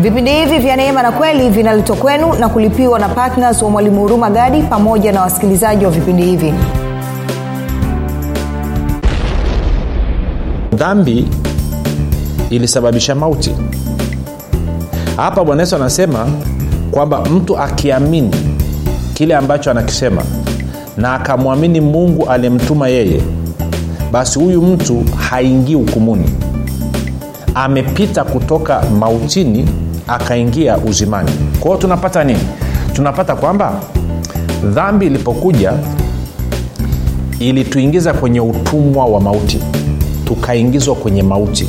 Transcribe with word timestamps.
vipindi 0.00 0.30
hivi 0.32 0.58
vya 0.58 0.76
neema 0.76 1.02
na 1.02 1.12
kweli 1.12 1.50
vinaletwa 1.50 1.96
kwenu 1.96 2.32
na 2.34 2.48
kulipiwa 2.48 2.98
na 2.98 3.08
ptns 3.08 3.62
wa 3.62 3.70
mwalimu 3.70 4.00
huruma 4.00 4.30
gadi 4.30 4.62
pamoja 4.62 5.12
na 5.12 5.20
wasikilizaji 5.22 5.84
wa 5.84 5.90
vipindi 5.90 6.22
hivi. 6.22 6.54
Dhambi 10.74 11.28
ilisababisha 12.50 13.14
mauti. 13.14 13.54
Hapa 15.16 15.44
bwana 15.44 15.62
yesu 15.62 15.76
anasema 15.76 16.26
kwamba 16.90 17.20
mtu 17.24 17.58
akiamini 17.58 18.30
kile 19.14 19.36
ambacho 19.36 19.70
anakisema 19.70 20.22
na 20.96 21.14
akamwamini 21.14 21.80
mungu 21.80 22.26
aliyemtuma 22.28 22.88
yeye 22.88 23.22
basi 24.12 24.38
huyu 24.38 24.62
mtu 24.62 25.04
haingii 25.30 25.74
hukumuni. 25.74 26.30
Amepita 27.54 28.24
kutoka 28.24 28.82
mautini 28.98 29.68
akaingia 30.10 30.78
uzimani. 30.78 31.30
Kwao 31.60 31.76
tunapata 31.76 32.24
nini? 32.24 32.46
Tunapata 32.92 33.34
kwamba 33.36 33.80
dhambi 34.64 35.06
ilipokuja 35.06 35.72
ilituingiza 37.38 38.12
kwenye 38.12 38.40
utumwa 38.40 39.06
wa 39.06 39.20
mauti. 39.20 39.58
Tukaingizwa 40.24 40.94
kwenye 40.94 41.22
mauti 41.22 41.68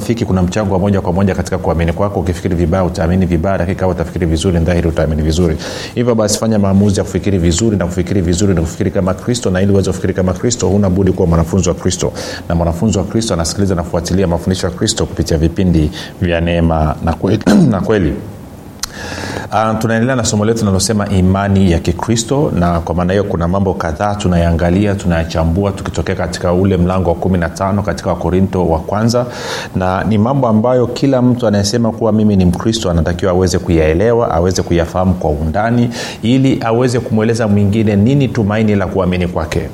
rafiki 0.01 0.25
kuna 0.25 0.41
mchango 0.41 0.73
wa 0.73 0.79
moja 0.79 1.01
kwa 1.01 1.13
moja 1.13 1.35
katika 1.35 1.57
kuamini 1.57 1.93
kwako. 1.93 2.19
Ukifikiri 2.19 2.55
vibaya 2.55 2.83
utaamini 2.83 3.25
vibaya 3.25 3.57
lakini 3.57 3.75
kama 3.75 3.91
utafikiri 3.91 4.25
vizuri 4.25 4.59
dhahiri 4.59 4.87
utaamini 4.87 5.21
vizuri. 5.21 5.57
Hivyo 5.95 6.15
basi 6.15 6.39
fanya 6.39 6.59
maamuzi 6.59 6.99
ya 6.99 7.03
kufikiri 7.03 7.37
vizuri 7.37 7.77
na 7.77 7.85
kufikiri 7.85 8.21
vizuri 8.21 8.53
na 8.53 8.61
kufikiri 8.61 8.91
kama 8.91 9.13
kristo 9.13 9.49
na 9.49 9.61
ili 9.61 9.71
uweze 9.71 9.89
kufikiri 9.89 10.13
kama 10.13 10.33
kristo 10.33 10.67
huna 10.67 10.89
budi 10.89 11.11
kuwa 11.11 11.27
mwanafunzi 11.27 11.69
wa 11.69 11.75
kristo. 11.75 12.13
Na 12.49 12.55
mwanafunzi 12.55 12.97
wa 12.97 13.03
kristo 13.03 13.33
anasikiliza 13.33 13.75
na 13.75 13.83
kufuatilia 13.83 14.27
mafundisho 14.27 14.67
ya 14.67 14.73
kristo 14.73 15.05
kupitia 15.05 15.37
vipindi 15.37 15.91
vya 16.21 16.41
neema 16.41 16.95
na 17.03 17.13
kweli. 17.13 17.43
Uh, 19.53 19.77
tunaendelea 19.79 20.15
na 20.15 20.23
somo 20.23 20.45
letu 20.45 20.59
linalosema 20.59 21.09
imani 21.09 21.71
ya 21.71 21.79
kikristo 21.79 22.51
na 22.59 22.79
kwa 22.79 22.95
maana 22.95 23.13
hiyo 23.13 23.23
kuna 23.23 23.47
mambo 23.47 23.73
kadhaa 23.73 24.15
tunayaangalia 24.15 24.95
tunayachambua 24.95 25.71
tukitokea 25.71 26.15
katika 26.15 26.53
ule 26.53 26.77
mlango 26.77 27.09
wa 27.09 27.15
15 27.15 27.81
katika 27.83 28.09
wakorinto 28.09 28.67
wa 28.67 28.79
kwanza. 28.79 29.25
Na 29.75 30.03
ni 30.03 30.17
mambo 30.17 30.47
ambayo 30.47 30.87
kila 30.87 31.21
mtu 31.21 31.47
anayesema 31.47 31.91
kuwa 31.91 32.11
mimi 32.11 32.35
ni 32.35 32.45
mkristo 32.45 32.91
anatakiwa 32.91 33.31
aweze 33.31 33.59
kuyaelewa 33.59 34.31
aweze 34.31 34.61
kuyafahamu 34.61 35.13
kwa 35.13 35.29
undani 35.31 35.89
ili 36.21 36.59
aweze 36.65 36.99
kumweleza 36.99 37.47
mwingine 37.47 37.95
nini 37.95 38.27
tumaini 38.27 38.75
la 38.75 38.87
kuamini 38.87 39.27
kwake 39.27 39.69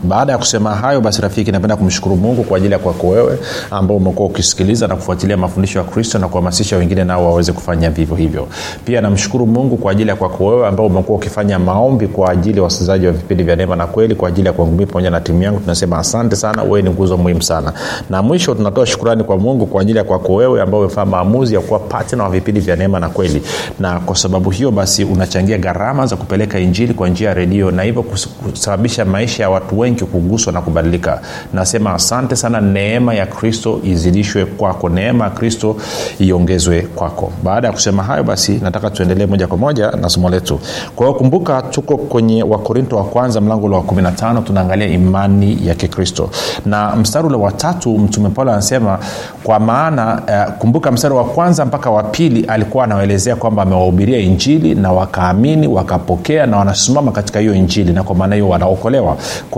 baada 0.04 0.32
ya 0.32 0.38
kusema 0.38 0.74
hayo 0.74 1.00
basi 1.00 1.22
rafiki 1.22 1.52
napenda 1.52 1.76
kumshukuru 1.76 2.16
mungu 2.16 2.42
kwa 2.44 2.56
ajili 2.56 2.72
ya 2.72 2.78
kwako 2.78 3.08
wewe 3.08 3.38
ambao 3.70 3.96
umekuwa 3.96 4.28
ukisikiliza 4.28 4.86
na 4.86 4.96
kufuatilia 4.96 5.36
mafundisho 5.36 5.78
ya 5.78 5.84
kristo 5.84 6.18
na 6.18 6.28
kuhamasisha 6.28 6.76
wengine 6.76 7.04
nao 7.04 7.24
waweze 7.26 7.52
kufanya 7.52 7.90
vivyo 7.90 8.16
hivyo. 8.16 8.48
Pia 8.84 9.00
namshukuru 9.00 9.46
mungu 9.46 9.76
kwa 9.76 9.92
ajili 9.92 10.10
ya 10.10 10.16
kwako 10.16 10.46
wewe 10.46 10.68
ambao 10.68 10.86
umekuwa 10.86 11.18
ukifanya 11.18 11.58
maombi 11.58 12.06
kwa 12.06 12.30
ajili 12.30 12.56
ya 12.56 12.62
wasikilizaji 12.62 13.06
wa 13.06 13.12
vipindi 13.12 13.44
vya 13.44 13.56
neema 13.56 13.76
na 13.76 13.86
kweli 13.86 14.14
kwa 14.14 14.28
ajili 14.28 14.46
ya 14.46 14.52
kwangu 14.52 14.86
pamoja 14.86 15.10
na 15.10 15.20
timu 15.20 15.42
yangu. 15.42 15.60
Tunasema 15.60 15.98
asante 15.98 16.36
sana 16.36 16.62
wewe 16.62 16.82
ni 16.82 16.90
nguzo 16.90 17.16
muhimu 17.16 17.42
sana. 17.42 17.72
Na 18.10 18.22
mwisho 18.22 18.54
tunatoa 18.54 18.86
shukurani 18.86 19.24
kwa 19.24 19.38
mungu 19.38 19.66
kwa 19.66 19.82
ajili 19.82 19.98
ya 19.98 20.04
kwako 20.04 20.34
wewe 20.34 20.62
ambao 20.62 20.80
umefanya 20.80 21.06
maamuzi 21.10 21.54
ya 21.54 21.60
kuwa 21.60 21.78
patna 21.80 22.24
wa 22.24 22.30
vipindi 22.30 22.60
vya 22.60 22.76
neema 22.76 23.00
na 23.00 23.08
kweli. 23.08 23.42
Na 23.80 24.00
kwa 24.00 24.16
sababu 24.16 24.50
hiyo 24.50 24.70
basi 24.70 25.04
unachangia 25.04 25.58
gharama 25.58 26.06
za 26.06 26.16
kupeleka 26.16 26.58
injili 26.58 26.94
kwa 26.94 27.08
njia 27.08 27.28
ya 27.28 27.34
redio 27.34 27.70
na 27.70 27.82
hivyo 27.82 28.02
kusababisha 28.02 29.04
maisha 29.04 29.42
ya 29.42 29.50
watu 29.50 29.67
wengi 29.76 30.04
kuguswa 30.04 30.52
na 30.52 30.60
kubadilika. 30.60 31.20
Nasema 31.54 31.94
asante 31.94 32.36
sana 32.36 32.60
neema 32.60 33.14
ya 33.14 33.26
kristo 33.26 33.80
izidishwe 33.84 34.44
kwako. 34.44 34.88
Neema 34.88 35.24
ya 35.24 35.30
kristo 35.30 35.76
iongezwe 36.18 36.82
kwako. 36.82 37.32
Baada 37.44 37.66
ya 37.66 37.72
kusema 37.72 38.02
hayo 38.02 38.24
basi 38.24 38.60
nataka 38.62 38.90
tuendelee 38.90 39.26
moja 39.26 39.46
kwa 39.46 39.56
moja 39.58 39.90
na 39.90 40.08
somo 40.08 40.30
letu. 40.30 40.60
Kwa 40.96 41.06
hiyo 41.06 41.18
kumbuka 41.18 41.62
tuko 41.62 41.96
kwenye 41.96 42.42
wakorinto 42.42 42.96
wa 42.96 43.04
kwanza 43.04 43.40
mlango 43.40 43.66
ule 43.66 43.76
wa 43.76 43.82
15 43.82 44.42
tunaangalia 44.42 44.86
imani 44.88 45.58
ya 45.66 45.74
kikristo. 45.74 46.30
Na 46.66 46.96
mstari 46.96 47.26
ule 47.26 47.36
watatu 47.36 47.98
mtume 47.98 48.28
paulo 48.28 48.52
anasema 48.52 48.98
kwa 49.44 49.60
maana 49.60 50.22
uh, 50.48 50.52
kumbuka 50.54 50.90
mstari 50.92 51.14
wa 51.14 51.24
kwanza 51.24 51.64
mpaka 51.64 51.90
wa 51.90 52.02
pili 52.02 52.44
alikuwa 52.44 52.84
anawaelezea 52.84 53.36
kwamba 53.36 53.62
amewahubiria 53.62 54.18
injili 54.18 54.74
na 54.74 54.92
wakaamini 54.92 55.66
wakapokea 55.68 56.46
na 56.46 56.56
wanasimama 56.56 57.12
katika 57.12 57.40
hiyo 57.40 57.54
injili 57.54 57.92
na 57.92 58.02
kwa 58.02 58.14
maana 58.14 58.34
hiyo 58.34 58.48
wanaokolewa 58.48 59.16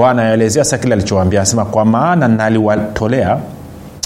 anaelezea 0.08 0.64
sa 0.64 0.78
kile 0.78 0.94
alichoambia 0.94 1.40
anasema 1.40 1.64
kwa 1.64 1.84
maana 1.84 2.28
naliwatolea 2.28 3.38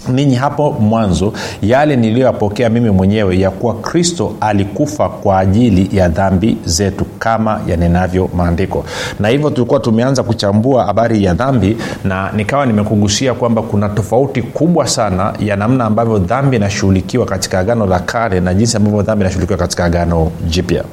ninyi 0.09 0.35
hapo 0.35 0.71
mwanzo 0.73 1.33
yale 1.63 1.97
niliyoyapokea 1.97 2.69
mimi 2.71 2.91
mwenyewe 2.91 3.39
ya 3.39 3.51
kuwa 3.51 3.75
kristo 3.75 4.33
alikufa 4.41 5.09
kwa 5.09 5.39
ajili 5.39 5.97
ya 5.97 6.09
dhambi 6.09 6.57
zetu 6.65 7.05
kama 7.19 7.61
yanenavyo 7.67 8.29
maandiko. 8.37 8.85
Na 9.21 9.29
hivyo 9.29 9.51
tulikuwa 9.51 9.81
tumeanza 9.81 10.23
kuchambua 10.23 10.85
habari 10.85 11.25
ya 11.25 11.35
dhambi 11.35 11.77
na 12.05 12.33
nikawa 12.33 12.67
nimekugusia 12.67 13.35
kwamba 13.35 13.63
kuna 13.63 13.89
tofauti 13.89 14.43
kubwa 14.43 14.87
sana 14.87 15.33
ya 15.41 15.57
namna 15.57 15.85
ambavyo 15.85 16.19
dhambi 16.19 16.57
inashughulikiwa 16.57 17.27
katika 17.27 17.59
agano 17.59 17.87
la 17.87 17.99
kale 17.99 18.41
na 18.41 18.55
jinsi 18.55 18.77
ambavyo 18.77 19.03
dhambi 19.03 19.23
inashughulikiwa 19.23 19.59
katika 19.59 19.85
agano 19.85 20.31
jipya. 20.49 20.85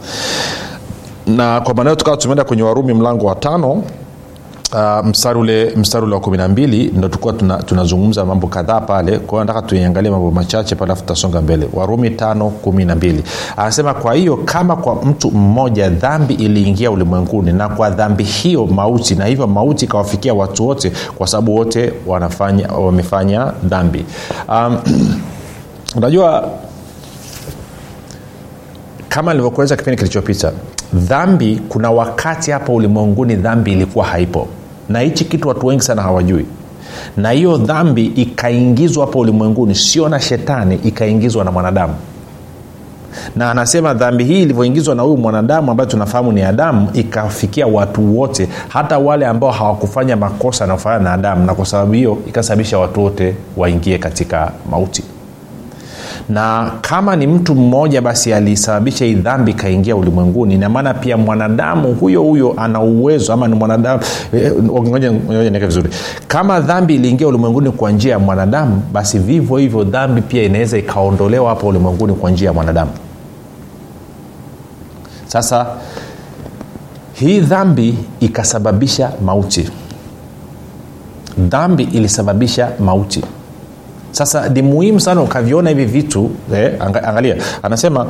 Na 1.27 1.61
kwa 1.61 1.73
maanao 1.73 1.95
tukawa 1.95 2.17
tumeenda 2.17 2.43
kwenye 2.43 2.63
warumi 2.63 2.93
mlango 2.93 3.25
wa 3.25 3.35
tano 3.35 3.83
Uh, 4.73 5.05
mstari 5.07 5.39
ule 5.39 6.13
wa 6.13 6.19
kumi 6.19 6.37
na 6.37 6.47
mbili 6.47 6.91
ndo 6.95 7.07
tukuwa 7.07 7.33
tunazungumza 7.65 8.21
tuna 8.21 8.25
mambo 8.33 8.47
kadhaa 8.47 8.81
pale. 8.81 9.19
Kwa 9.19 9.29
hiyo 9.29 9.43
nataka 9.43 9.67
tuiangalie 9.67 10.11
mambo 10.11 10.31
machache 10.31 10.75
pale 10.75 10.85
alafu 10.91 11.01
tutasonga 11.01 11.41
mbele. 11.41 11.69
Warumi 11.73 12.09
tano 12.09 12.49
kumi 12.49 12.85
na 12.85 12.95
mbili. 12.95 13.23
Anasema 13.57 13.93
kwa 13.93 14.13
hiyo 14.13 14.37
kama 14.37 14.75
kwa 14.75 14.95
mtu 14.95 15.31
mmoja 15.31 15.89
dhambi 15.89 16.33
iliingia 16.33 16.91
ulimwenguni 16.91 17.53
na 17.53 17.69
kwa 17.69 17.89
dhambi 17.89 18.23
hiyo 18.23 18.65
mauti 18.65 19.15
na 19.15 19.25
hivyo 19.25 19.47
mauti 19.47 19.85
ikawafikia 19.85 20.33
watu 20.33 20.67
wote 20.67 20.91
kwa 21.17 21.27
sababu 21.27 21.55
wote 21.55 21.93
wanafanya 22.07 22.67
wamefanya 22.67 23.51
dhambi. 23.63 24.05
Um, 24.49 24.77
kama 29.09 29.31
nilivyokueleza 29.33 29.75
kipindi 29.75 29.97
kilichopita 29.97 30.51
dhambi 30.93 31.61
kuna 31.69 31.91
wakati 31.91 32.51
hapa 32.51 32.73
ulimwenguni 32.73 33.35
dhambi 33.35 33.71
ilikuwa 33.71 34.05
haipo 34.05 34.47
na 34.89 34.99
hichi 34.99 35.25
kitu 35.25 35.47
watu 35.47 35.67
wengi 35.67 35.83
sana 35.83 36.01
hawajui. 36.01 36.45
Na 37.17 37.31
hiyo 37.31 37.57
dhambi 37.57 38.05
ikaingizwa 38.05 39.05
hapa 39.05 39.19
ulimwenguni 39.19 39.75
sio 39.75 40.09
na 40.09 40.19
shetani 40.19 40.75
ikaingizwa 40.75 41.43
na 41.45 41.51
mwanadamu. 41.51 41.93
Na 43.35 43.51
anasema 43.51 43.93
dhambi 43.93 44.23
hii 44.23 44.41
ilivyoingizwa 44.41 44.95
na 44.95 45.01
huyu 45.03 45.17
mwanadamu 45.17 45.71
ambayo 45.71 45.89
tunafahamu 45.89 46.31
ni 46.31 46.41
adamu 46.41 46.89
ikafikia 46.93 47.67
watu 47.67 48.19
wote 48.19 48.47
hata 48.67 48.97
wale 48.99 49.25
ambao 49.25 49.51
hawakufanya 49.51 50.15
makosa 50.17 50.63
yanayofanana 50.63 51.03
na 51.03 51.13
adamu. 51.13 51.45
Na 51.45 51.55
kwa 51.55 51.65
sababu 51.65 51.93
hiyo 51.93 52.17
ikasababisha 52.27 52.79
watu 52.79 53.03
wote 53.03 53.35
waingie 53.57 53.97
katika 53.97 54.51
mauti 54.71 55.03
na 56.31 56.71
kama 56.81 57.15
ni 57.15 57.27
mtu 57.27 57.55
mmoja 57.55 58.01
basi 58.01 58.33
alisababisha 58.33 59.05
hii 59.05 59.13
dhambi 59.15 59.51
ikaingia 59.51 59.95
ulimwenguni. 59.95 60.53
Inamaana 60.53 60.93
pia 60.93 61.17
mwanadamu 61.17 61.93
huyo 61.93 62.21
huyo 62.23 62.53
ana 62.57 62.81
uwezo 62.81 63.33
ama 63.33 63.47
ni 63.47 63.55
mwanadamu 63.55 64.01
eh, 64.33 64.53
niweke 65.29 65.65
vizuri. 65.65 65.89
Kama 66.27 66.59
dhambi 66.59 66.95
iliingia 66.95 67.27
ulimwenguni 67.27 67.71
kwa 67.71 67.91
njia 67.91 68.11
ya 68.11 68.19
mwanadamu 68.19 68.81
basi 68.93 69.19
vivyo 69.19 69.57
hivyo 69.57 69.83
dhambi 69.83 70.21
pia 70.21 70.43
inaweza 70.43 70.77
ikaondolewa 70.77 71.49
hapa 71.49 71.67
ulimwenguni 71.67 72.13
kwa 72.13 72.31
njia 72.31 72.47
ya 72.47 72.53
mwanadamu. 72.53 72.91
Sasa 75.27 75.65
hii 77.13 77.39
dhambi 77.39 77.97
ikasababisha 78.19 79.11
mauti. 79.25 79.69
Dhambi 81.37 81.83
ilisababisha 81.83 82.69
mauti 82.79 83.21
sasa 84.11 84.49
ni 84.49 84.61
muhimu 84.61 84.99
sana 84.99 85.21
ukaviona 85.21 85.69
hivi 85.69 85.85
vitu 85.85 86.29
eh, 86.55 86.73
angalia. 87.07 87.35
Anasema 87.63 88.05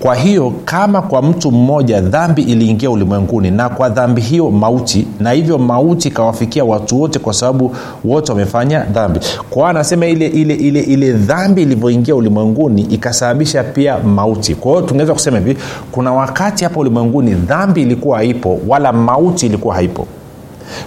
kwa 0.00 0.14
hiyo 0.14 0.52
kama 0.64 1.02
kwa 1.02 1.22
mtu 1.22 1.52
mmoja 1.52 2.00
dhambi 2.00 2.42
iliingia 2.42 2.90
ulimwenguni 2.90 3.50
na 3.50 3.68
kwa 3.68 3.88
dhambi 3.88 4.20
hiyo 4.20 4.50
mauti 4.50 5.06
na 5.20 5.30
hivyo 5.32 5.58
mauti 5.58 6.08
ikawafikia 6.08 6.64
watu 6.64 7.00
wote 7.00 7.18
kwa 7.18 7.32
sababu 7.32 7.76
wote 8.04 8.32
wamefanya 8.32 8.80
dhambi. 8.84 9.20
Kwao 9.50 9.66
anasema 9.66 10.06
ile 10.06 10.26
ile 10.26 10.54
ile 10.54 10.80
ile 10.80 11.12
dhambi 11.12 11.62
ilivyoingia 11.62 12.14
ulimwenguni 12.16 12.82
ikasababisha 12.82 13.64
pia 13.64 13.98
mauti. 13.98 14.54
Kwa 14.54 14.72
hiyo 14.72 14.82
tungeweza 14.86 15.12
kusema 15.12 15.38
hivi 15.38 15.56
kuna 15.92 16.12
wakati 16.12 16.64
hapa 16.64 16.80
ulimwenguni 16.80 17.34
dhambi 17.34 17.82
ilikuwa 17.82 18.16
haipo 18.18 18.60
wala 18.68 18.92
mauti 18.92 19.46
ilikuwa 19.46 19.74
haipo. 19.74 20.06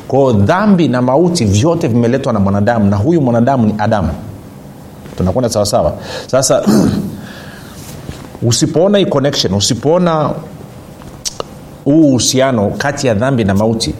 Kwao 0.08 0.34
dhambi 0.34 0.88
na 0.88 1.02
mauti 1.02 1.46
vyote 1.46 1.88
vimeletwa 1.88 2.34
na 2.34 2.40
mwanadamu 2.40 2.90
na 2.90 2.96
huyu 2.98 3.22
mwanadamu 3.22 3.66
ni 3.68 3.76
adamu 3.78 4.10
tunakwenda 5.18 5.50
sawasawa 5.50 5.94
sasa 6.28 6.64
usipoona 8.50 8.98
hii 8.98 9.06
connection 9.06 9.54
usipoona 9.54 10.32
huu 11.86 12.10
uhusiano 12.10 12.70
kati 12.78 13.08
ya 13.08 13.14
dhambi 13.14 13.44
na 13.44 13.54
mauti 13.54 13.96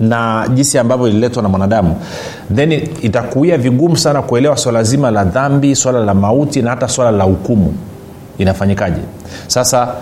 na 0.00 0.48
jinsi 0.54 0.78
ambavyo 0.78 1.08
ililetwa 1.08 1.42
na 1.42 1.48
mwanadamu 1.48 1.96
then 2.54 2.72
itakuia 3.02 3.58
vigumu 3.58 3.96
sana 3.96 4.22
kuelewa 4.22 4.56
swala 4.56 4.82
zima 4.82 5.10
la 5.10 5.24
dhambi 5.24 5.76
swala 5.76 6.00
la 6.04 6.14
mauti 6.14 6.62
na 6.62 6.70
hata 6.70 6.88
swala 6.88 7.10
la 7.10 7.24
hukumu. 7.24 7.74
Inafanyikaje? 8.38 9.00
Sasa 9.46 9.94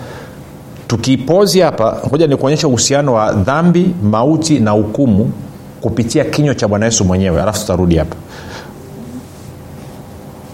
tukipozi 0.87 1.59
hapa 1.59 1.97
ngoja 2.07 2.27
nikuonyesha 2.27 2.67
uhusiano 2.67 3.13
wa 3.13 3.33
dhambi 3.33 3.95
mauti 4.03 4.59
na 4.59 4.71
hukumu 4.71 5.31
kupitia 5.81 6.23
kinywa 6.23 6.55
cha 6.55 6.67
bwana 6.67 6.85
yesu 6.85 7.05
mwenyewe 7.05 7.41
alafu 7.41 7.59
tutarudi 7.59 7.97
hapa 7.97 8.15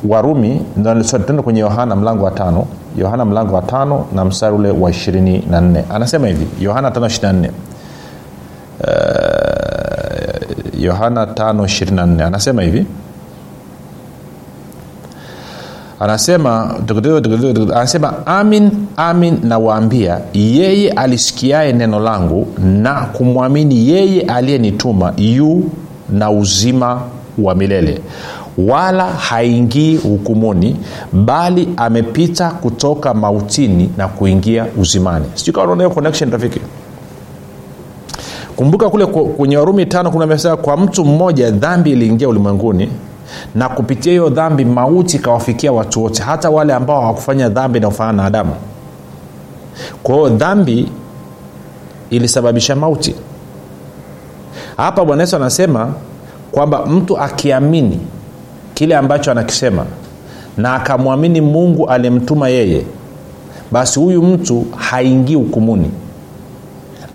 warumi 0.07 0.61
tende 1.25 1.41
kwenye 1.41 1.59
yohana 1.59 1.95
mlango 1.95 2.23
wa 2.25 2.31
tano. 2.31 2.65
Yohana 2.97 3.25
mlango 3.25 3.55
wa 3.55 3.61
tano 3.61 4.05
na 4.15 4.25
mstari 4.25 4.55
ule 4.55 4.71
wa 4.71 4.91
ishirini 4.91 5.43
na 5.51 5.61
nne. 5.61 5.83
Anasema 5.93 6.27
hivi 6.27 6.47
yohana 6.63 6.91
tano 6.91 7.07
ishiri 7.07 7.27
na 7.27 7.33
yohana 10.79 11.27
tano 11.27 11.65
ishirini 11.65 11.97
na 11.97 12.05
nne. 12.05 12.23
Anasema 12.23 12.61
hivi. 12.61 12.85
Anasema 15.99 16.75
anasema 17.75 18.25
amin 18.25 18.71
amin 18.97 19.39
nawaambia 19.43 20.19
yeye 20.33 20.91
alisikiaye 20.91 21.73
neno 21.73 21.99
langu 21.99 22.47
na 22.59 22.93
kumwamini 22.93 23.89
yeye 23.89 24.21
aliyenituma 24.21 25.13
yu 25.17 25.69
na 26.09 26.31
uzima 26.31 27.01
wa 27.37 27.55
milele 27.55 28.01
wala 28.67 29.05
haingii 29.05 29.97
hukumuni 29.97 30.75
bali 31.13 31.69
amepita 31.77 32.49
kutoka 32.51 33.13
mautini 33.13 33.91
na 33.97 34.07
kuingia 34.07 34.65
uzimani. 34.77 35.25
Connection 35.93 36.31
rafiki. 36.31 36.61
Kumbuka 38.55 38.89
kule 38.89 39.05
kwenye 39.05 39.57
warumi 39.57 39.85
tano 39.85 40.11
kuna 40.11 40.37
kwa 40.57 40.77
mtu 40.77 41.05
mmoja 41.05 41.51
dhambi 41.51 41.91
iliingia 41.91 42.29
ulimwenguni 42.29 42.89
na 43.55 43.69
kupitia 43.69 44.11
hiyo 44.11 44.29
dhambi 44.29 44.65
mauti 44.65 45.17
ikawafikia 45.17 45.71
watu 45.71 46.03
wote 46.03 46.23
hata 46.23 46.49
wale 46.49 46.73
ambao 46.73 47.01
hawakufanya 47.01 47.49
dhambi 47.49 47.77
inayofanana 47.77 48.17
na 48.17 48.25
adamu. 48.27 48.53
Kwa 50.03 50.29
dhambi 50.29 50.89
ilisababisha 52.09 52.75
mauti. 52.75 53.15
Hapa 54.77 55.05
bwana 55.05 55.23
yesu 55.23 55.35
anasema 55.35 55.93
kwamba 56.51 56.85
mtu 56.85 57.17
akiamini 57.17 57.99
kile 58.79 58.95
ambacho 58.97 59.31
anakisema 59.31 59.85
na 60.57 60.73
akamwamini 60.73 61.41
mungu 61.41 61.89
aliyemtuma 61.89 62.49
yeye 62.49 62.85
basi 63.71 63.99
huyu 63.99 64.23
mtu 64.23 64.65
haingii 64.77 65.35
hukumuni. 65.35 65.91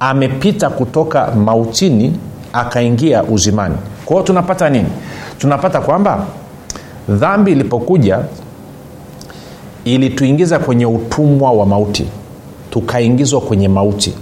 Amepita 0.00 0.70
kutoka 0.70 1.30
mautini 1.30 2.18
akaingia 2.52 3.22
uzimani. 3.22 3.74
Kwa 4.04 4.16
hiyo 4.16 4.26
tunapata 4.26 4.70
nini? 4.70 4.88
Tunapata 5.38 5.80
kwamba 5.80 6.26
dhambi 7.08 7.52
ilipokuja 7.52 8.18
ilituingiza 9.84 10.58
kwenye 10.58 10.86
utumwa 10.86 11.52
wa 11.52 11.66
mauti 11.66 12.06
tukaingizwa 12.70 13.40
kwenye 13.40 13.68
mauti 13.68 14.14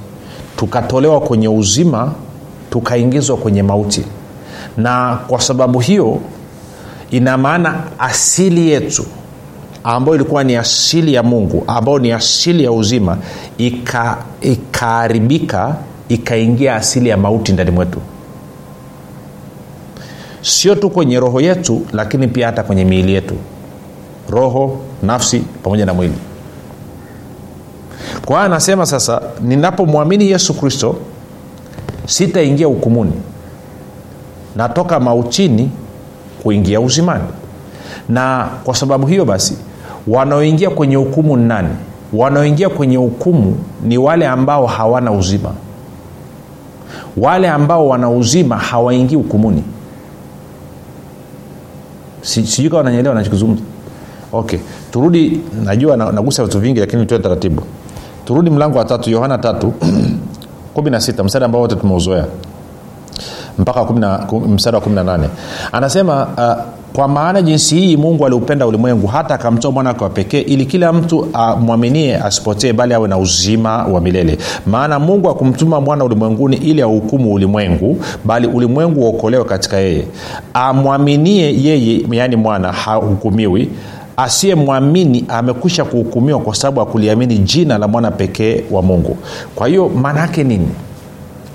tukatolewa 0.57 1.21
kwenye 1.21 1.49
uzima 1.49 2.13
tukaingizwa 2.71 3.37
kwenye 3.37 3.63
mauti. 3.63 4.05
Na 4.77 5.19
kwa 5.29 5.41
sababu 5.41 5.79
hiyo 5.81 6.21
ina 7.13 7.39
maana 7.39 7.85
asili 7.99 8.71
yetu 8.71 9.05
ambayo 9.85 10.15
ilikuwa 10.15 10.45
ni 10.45 10.57
asili 10.57 11.15
ya 11.15 11.23
mungu 11.23 11.65
ambayo 11.67 11.99
ni 11.99 12.13
asili 12.13 12.65
ya 12.65 12.73
uzima 12.73 13.19
ikaharibika 14.43 15.59
ika 15.69 15.77
ikaingia 16.09 16.75
asili 16.77 17.09
ya 17.09 17.17
mauti 17.17 17.53
ndani 17.53 17.71
mwetu. 17.71 17.99
Sio 20.43 20.75
tu 20.75 20.91
kwenye 20.91 21.21
roho 21.21 21.41
yetu 21.41 21.87
lakini 21.93 22.29
pia 22.29 22.47
hata 22.47 22.63
kwenye 22.63 22.85
miili 22.85 23.13
yetu. 23.15 23.35
Roho 24.31 24.81
nafsi 25.03 25.39
pamoja 25.63 25.87
na 25.87 25.95
mwili. 25.95 26.15
Kwa 28.25 28.37
hiyo 28.37 28.47
anasema 28.47 28.87
sasa 28.87 29.23
ninapomwamini 29.41 30.31
yesu 30.31 30.55
kristo 30.55 30.97
sitaingia 32.07 32.67
hukumuni. 32.67 33.13
Natoka 34.57 35.01
mautini 35.01 35.71
kuingia 36.43 36.81
uzimani. 36.81 37.25
Na 38.09 38.49
kwa 38.65 38.75
sababu 38.75 39.07
hiyo 39.07 39.25
basi 39.25 39.57
wanaoingia 40.07 40.71
kwenye 40.71 40.97
hukumu 40.97 41.37
ni 41.37 41.45
nani? 41.45 41.69
Wanaoingia 42.13 42.69
kwenye 42.69 42.97
hukumu 42.97 43.57
ni 43.85 43.99
wale 43.99 44.27
ambao 44.29 44.67
hawana 44.67 45.13
uzima. 45.13 45.53
Wale 47.17 47.49
ambao 47.49 47.89
wana 47.89 48.11
uzima 48.11 48.57
hawaingii 48.57 49.15
hukumuni. 49.15 49.63
Sijui 52.23 52.71
kawa 52.71 52.83
nanyelewa 52.83 53.15
nachokizungumza 53.15 53.63
okay 54.33 54.59
turudi 54.91 55.41
najua 55.65 55.97
nagusa 55.97 56.45
vitu 56.45 56.61
vingi 56.61 56.81
lakini 56.81 57.07
tue 57.07 57.19
taratibu. 57.19 57.63
Turudi 58.25 58.51
mlango 58.51 58.79
wa 58.79 58.85
tatu 58.85 59.11
yohana 59.11 59.39
tatu 59.39 59.73
kumi 60.75 60.91
na 60.91 61.01
sita 61.01 61.25
mstari 61.25 61.45
ambao 61.45 61.61
wote 61.61 61.77
tumeuzoea 61.77 62.27
mpaka 63.59 63.85
mstari 64.49 64.77
wa 64.77 64.83
18 64.83 65.19
anasema 65.73 66.27
uh, 66.39 66.65
kwa 66.93 67.09
maana 67.09 67.43
jinsi 67.43 67.81
hii 67.81 67.97
mungu 67.97 68.27
aliupenda 68.27 68.67
ulimwengu 68.67 69.07
hata 69.07 69.35
akamtoa 69.35 69.71
mwana 69.73 69.91
wake 69.91 70.05
wa 70.05 70.11
pekee 70.11 70.41
ili 70.41 70.67
kila 70.67 70.93
mtu 70.93 71.29
amwaminie 71.33 72.17
asipotee 72.17 72.73
bali 72.73 72.95
awe 72.95 73.09
na 73.09 73.19
uzima 73.19 73.85
wa 73.85 74.01
milele. 74.01 74.39
Maana 74.67 74.99
mungu 74.99 75.31
akumtuma 75.31 75.81
mwana 75.81 76.05
ulimwenguni 76.05 76.57
ili 76.57 76.83
ahukumu 76.83 77.33
ulimwengu 77.35 77.97
bali 78.25 78.47
ulimwengu 78.47 79.01
uokolewe 79.01 79.45
katika 79.45 79.77
yeye. 79.77 80.05
Amwaminie 80.55 81.63
yeye 81.63 82.01
yaani 82.11 82.37
mwana 82.37 82.73
hahukumiwi. 82.73 83.69
Asiyemwamini 84.17 85.25
amekwisha 85.29 85.85
kuhukumiwa 85.85 86.41
kwa 86.41 86.55
sababu 86.55 86.81
akuliamini 86.81 87.39
jina 87.39 87.79
la 87.79 87.89
mwana 87.89 88.11
pekee 88.11 88.65
wa 88.71 88.83
mungu. 88.83 89.17
Kwa 89.55 89.69
hiyo 89.69 89.89
maana 89.89 90.21
yake 90.21 90.45
nini 90.45 90.69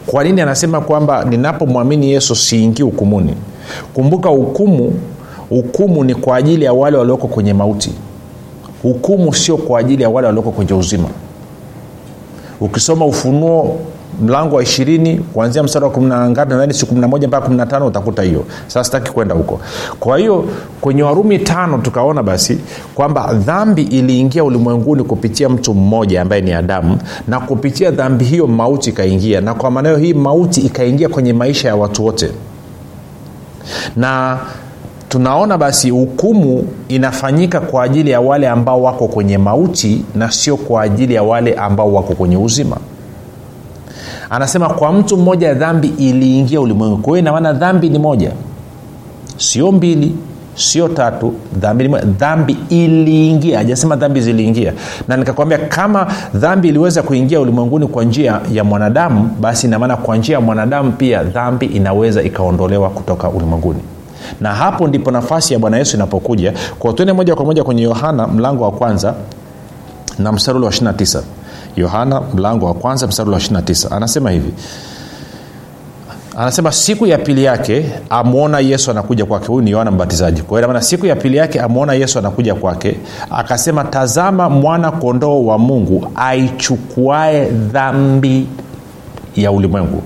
kwa 0.08 0.24
nini 0.24 0.42
anasema 0.42 0.82
kwamba 0.82 1.26
ninapomwamini 1.26 2.12
yesu 2.12 2.36
siingii 2.36 2.84
hukumuni? 2.84 3.34
Kumbuka 3.94 4.30
hukumu 4.30 4.94
hukumu 5.50 6.04
ni 6.04 6.16
kwa 6.16 6.38
ajili 6.38 6.66
ya 6.66 6.74
wale 6.74 6.98
walioko 6.98 7.28
kwenye 7.28 7.54
mauti. 7.54 7.92
Hukumu 8.84 9.34
sio 9.34 9.58
kwa 9.58 9.80
ajili 9.80 10.04
ya 10.04 10.10
wale 10.10 10.28
walioko 10.28 10.52
kwenye 10.52 10.74
uzima. 10.74 11.10
Ukisoma 12.62 13.06
ufunuo 13.06 13.80
mlango 14.22 14.56
wa 14.56 14.64
ishirini 14.64 15.18
kuanzia 15.18 15.64
mstari 15.64 15.86
wa 15.86 15.92
kumnangapi 15.92 16.52
nadhani 16.52 16.74
si 16.74 16.86
kumi 16.86 17.02
na 17.02 17.08
moja 17.08 17.28
mpaka 17.28 17.46
kumi 17.46 17.58
na 17.58 17.66
tano 17.66 17.88
utakuta 17.88 18.22
hiyo. 18.24 18.44
Sasa 18.68 18.84
sitaki 18.84 19.12
kwenda 19.12 19.36
huko. 19.36 19.60
Kwa 20.00 20.18
hiyo 20.18 20.46
kwenye 20.82 21.04
warumi 21.04 21.40
tano 21.40 21.78
tukaona 21.78 22.24
basi 22.24 22.58
kwamba 22.96 23.34
dhambi 23.34 23.82
iliingia 23.82 24.44
ulimwenguni 24.44 25.04
kupitia 25.04 25.50
mtu 25.50 25.74
mmoja 25.74 26.22
ambaye 26.22 26.42
ni 26.42 26.54
adamu 26.54 26.98
na 27.28 27.40
kupitia 27.40 27.92
dhambi 27.92 28.26
hiyo 28.26 28.48
mauti 28.48 28.90
ikaingia 28.90 29.42
na 29.42 29.54
kwa 29.54 29.72
maana 29.72 29.98
hii 29.98 30.14
mauti 30.14 30.62
ikaingia 30.62 31.10
kwenye 31.10 31.34
maisha 31.34 31.68
ya 31.68 31.76
watu 31.76 32.06
wote. 32.06 32.32
Na 33.96 34.38
tunaona 35.10 35.58
basi 35.58 35.90
hukumu 35.90 36.68
inafanyika 36.88 37.60
kwa 37.60 37.84
ajili 37.84 38.12
ya 38.12 38.22
wale 38.22 38.48
ambao 38.50 38.82
wako 38.84 39.08
kwenye 39.08 39.38
mauti 39.38 40.04
na 40.16 40.32
sio 40.32 40.58
kwa 40.58 40.82
ajili 40.82 41.14
ya 41.14 41.24
wale 41.24 41.54
ambao 41.54 41.94
wako 41.94 42.14
kwenye 42.14 42.38
uzima 42.38 42.78
anasema 44.30 44.70
kwa 44.70 44.92
mtu 44.94 45.18
mmoja 45.18 45.54
dhambi 45.54 45.88
iliingia 45.98 46.62
ulimwengu. 46.62 46.98
Kwa 46.98 47.06
hiyo 47.12 47.20
inamaana 47.20 47.54
dhambi 47.54 47.90
ni 47.90 48.00
moja 48.00 48.32
sio 49.38 49.72
mbili 49.72 50.16
sio 50.56 50.88
tatu 50.88 51.34
dhambi 51.60 51.84
ni 51.84 51.90
moja. 51.90 52.06
dhambi 52.06 52.58
iliingia 52.70 53.60
ajasema 53.60 53.96
dhambi 53.96 54.22
ziliingia. 54.22 54.74
Na 55.08 55.18
nikakwambia 55.18 55.58
kama 55.58 56.08
dhambi 56.34 56.68
iliweza 56.70 57.04
kuingia 57.04 57.40
ulimwenguni 57.42 57.88
kwa 57.88 58.04
njia 58.04 58.40
ya 58.52 58.64
mwanadamu 58.64 59.30
basi 59.42 59.68
inamaana 59.68 59.98
kwa 59.98 60.18
njia 60.18 60.36
ya 60.36 60.42
mwanadamu 60.42 60.92
pia 60.92 61.24
dhambi 61.24 61.66
inaweza 61.66 62.24
ikaondolewa 62.24 62.90
kutoka 62.90 63.30
ulimwenguni. 63.30 63.80
Na 64.42 64.54
hapo 64.54 64.88
ndipo 64.88 65.12
nafasi 65.12 65.54
ya 65.54 65.60
bwana 65.60 65.78
yesu 65.78 65.96
inapokuja. 65.98 66.54
Kwa 66.80 66.94
twende 66.94 67.14
moja 67.14 67.36
kwa 67.36 67.46
moja 67.46 67.64
kwenye 67.64 67.82
yohana 67.82 68.28
mlango 68.28 68.64
wa 68.64 68.72
kwanza 68.72 69.14
na 70.20 70.32
mstari 70.32 70.58
ule 70.58 70.66
wa 70.68 70.72
29 70.72 71.22
yohana 71.78 72.22
mlango 72.22 72.66
wa 72.66 72.74
kwanza 72.74 73.08
mstari 73.08 73.30
wa 73.30 73.38
29 73.40 73.96
anasema 73.96 74.32
hivi. 74.32 74.54
Anasema 76.38 76.72
siku 76.72 77.06
ya 77.08 77.18
pili 77.18 77.44
yake 77.44 77.86
amwona 78.10 78.60
yesu 78.60 78.92
anakuja 78.92 79.26
kwake. 79.26 79.48
Huyu 79.48 79.62
ni 79.62 79.72
yohana 79.72 79.92
mbatizaji. 79.92 80.42
Kwa 80.42 80.62
maana 80.62 80.82
siku 80.82 81.06
ya 81.06 81.16
pili 81.16 81.38
yake 81.38 81.60
amwona 81.62 81.94
yesu 81.94 82.20
anakuja 82.20 82.56
kwake 82.56 82.98
akasema 83.32 83.84
tazama 83.84 84.50
mwana 84.50 84.92
kondoo 84.92 85.46
wa 85.46 85.58
mungu 85.58 86.12
aichukuae 86.16 87.46
dhambi 87.46 88.48
ya 89.36 89.52
ulimwengu. 89.52 90.04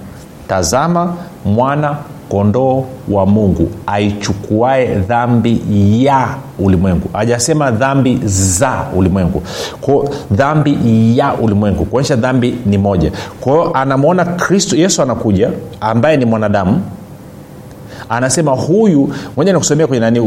Tazama 0.47 1.13
mwana 1.45 1.97
kondoo 2.31 2.85
wa 3.09 3.25
mungu 3.25 3.69
aichukuae 3.87 4.95
dhambi 4.95 5.61
ya 6.05 6.27
ulimwengu. 6.59 7.09
Hajasema 7.13 7.71
dhambi 7.71 8.19
za 8.25 8.85
ulimwengu. 8.95 9.43
Ko 9.81 10.09
dhambi 10.31 10.77
ya 11.17 11.33
ulimwengu 11.33 11.85
kuonyesha 11.85 12.15
dhambi 12.15 12.55
ni 12.65 12.77
moja. 12.77 13.11
Kwa 13.41 13.75
anamwona 13.75 14.25
kristo 14.25 14.75
yesu 14.75 15.01
anakuja 15.01 15.49
ambaye 15.81 16.17
ni 16.17 16.25
mwanadamu. 16.25 16.81
Anasema 18.09 18.51
huyu 18.51 19.13
moja 19.37 19.53
nikusomea 19.53 19.87
kwenye 19.87 19.99
nani 20.01 20.21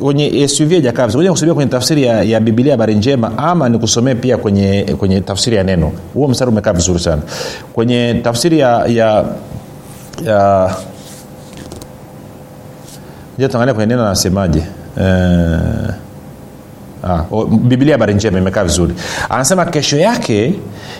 kwenye 0.00 0.48
suv 0.48 0.68
jakaa 0.82 1.06
moja 1.06 1.22
nikusomea 1.22 1.54
kwenye 1.54 1.70
tafsiri 1.70 2.02
ya, 2.02 2.22
ya 2.22 2.40
bibilia 2.40 2.72
habari 2.72 2.94
njema 2.94 3.38
ama 3.38 3.68
nikusomee 3.68 4.14
pia 4.14 4.36
kwenye 4.36 4.86
kwenye 4.98 5.20
tafsiri 5.20 5.56
ya 5.56 5.62
neno. 5.64 5.92
Huo 6.14 6.28
mstari 6.28 6.50
umekaa 6.50 6.72
vizuri 6.72 6.98
sana. 6.98 7.22
Kwenye 7.72 8.20
tafsiri 8.24 8.58
ya, 8.58 8.86
ya, 8.86 9.24
ya 10.26 10.70
ja 13.38 13.48
tuangalia 13.48 13.74
kwenye 13.74 13.86
neno 13.94 14.06
anasemaje. 14.06 14.62
Uh, 14.96 15.94
Ah, 17.04 17.24
biblia 17.62 17.94
habari 17.94 18.14
njema 18.14 18.38
imekaa 18.38 18.64
vizuri. 18.64 18.94
Anasema 19.30 19.64
kesho 19.64 19.96
yake 19.98 20.54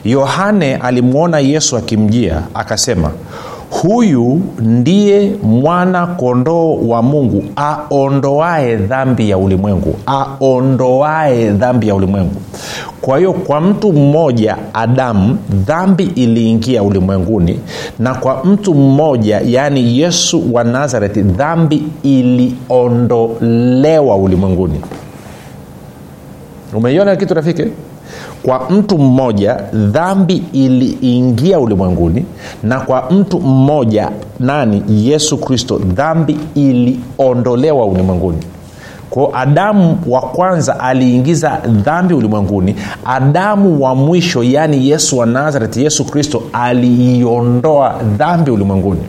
yohane 0.05 0.77
alimwona 0.77 1.39
yesu 1.39 1.77
akimjia 1.77 2.43
akasema 2.55 3.11
huyu 3.71 4.41
ndiye 4.61 5.33
mwana 5.43 6.07
kondoo 6.07 6.75
wa 6.89 7.03
mungu. 7.03 7.45
Aondoae 7.57 8.77
dhambi 8.77 9.31
ya 9.31 9.39
ulimwengu. 9.39 9.95
Aondoae 10.07 11.51
dhambi 11.51 11.89
ya 11.89 11.95
ulimwengu. 11.95 12.35
Kwa 13.01 13.19
hiyo 13.19 13.33
kwa 13.33 13.61
mtu 13.61 13.93
mmoja 13.93 14.57
adamu 14.75 15.39
dhambi 15.51 16.05
iliingia 16.15 16.83
ulimwenguni 16.83 17.61
na 17.99 18.15
kwa 18.15 18.45
mtu 18.45 18.75
mmoja 18.75 19.41
yaani 19.45 19.99
yesu 19.99 20.55
wa 20.55 20.65
nazareti 20.65 21.23
dhambi 21.23 21.83
iliondolewa 22.03 24.17
ulimwenguni. 24.17 24.81
Umeiona 26.75 27.17
kitu 27.17 27.35
rafiki 27.35 27.65
kwa 28.47 28.71
mtu 28.71 28.99
mmoja 28.99 29.61
dhambi 29.73 30.43
iliingia 30.53 31.61
ulimwenguni 31.61 32.25
na 32.63 32.81
kwa 32.81 33.11
mtu 33.11 33.41
mmoja 33.41 34.11
nani? 34.41 34.83
Yesu 34.89 35.39
kristo 35.39 35.79
dhambi 35.79 36.39
iliondolewa 36.55 37.87
ulimwenguni. 37.87 38.39
Kwao 39.11 39.31
adamu 39.35 39.99
wa 40.07 40.21
kwanza 40.21 40.81
aliingiza 40.81 41.61
dhambi 41.67 42.15
ulimwenguni. 42.15 42.77
Adamu 43.05 43.83
wa 43.85 43.95
mwisho 43.95 44.43
yaani 44.43 44.89
yesu 44.91 45.19
wa 45.19 45.27
nazareti 45.27 45.85
yesu 45.85 46.05
kristo 46.05 46.43
aliiondoa 46.53 47.95
dhambi 48.17 48.51
ulimwenguni. 48.51 49.01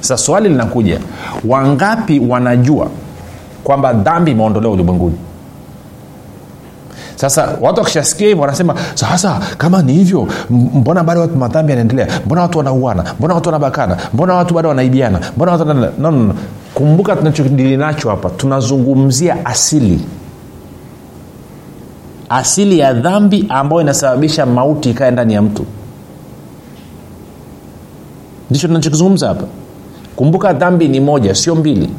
Sasa 0.00 0.16
swali 0.16 0.48
linakuja 0.48 0.98
wangapi 1.48 2.20
wanajua 2.28 2.88
kwamba 3.64 3.92
dhambi 3.92 4.30
imeondolewa 4.30 4.72
ulimwenguni 4.74 5.16
sasa 7.20 7.56
watu 7.60 7.80
wakishasikia 7.80 8.28
hivyo 8.28 8.40
wanasema 8.42 8.74
sasa 8.94 9.40
kama 9.58 9.82
ni 9.82 9.92
hivyo 9.92 10.28
mbona 10.50 11.04
bado 11.04 11.20
watu 11.20 11.36
madhambi 11.36 11.72
yanaendelea? 11.72 12.08
Mbona 12.26 12.42
watu 12.42 12.58
wanauana? 12.58 13.14
Mbona 13.18 13.34
watu 13.34 13.48
wanabakana? 13.48 13.96
Mbona 14.14 14.34
watu 14.34 14.54
bado 14.54 14.68
wanaibiana? 14.68 15.20
Mbona 15.36 15.52
watu 15.52 15.64
no, 15.64 15.74
no, 15.98 16.10
no. 16.10 16.34
kumbuka 16.74 17.16
tunachodili 17.16 17.76
nacho 17.76 18.10
hapa 18.10 18.30
tunazungumzia 18.30 19.46
asili. 19.46 20.00
Asili 22.28 22.78
ya 22.78 22.92
dhambi 22.92 23.46
ambayo 23.48 23.82
inasababisha 23.82 24.46
mauti 24.46 24.90
ikae 24.90 25.10
ndani 25.10 25.34
ya 25.34 25.42
mtu. 25.42 25.64
Ndicho 28.50 28.66
tunachokizungumza 28.68 29.28
hapa. 29.28 29.44
Kumbuka 30.16 30.52
dhambi 30.52 30.88
ni 30.88 31.00
moja 31.00 31.34
sio 31.34 31.54
mbili. 31.54 31.90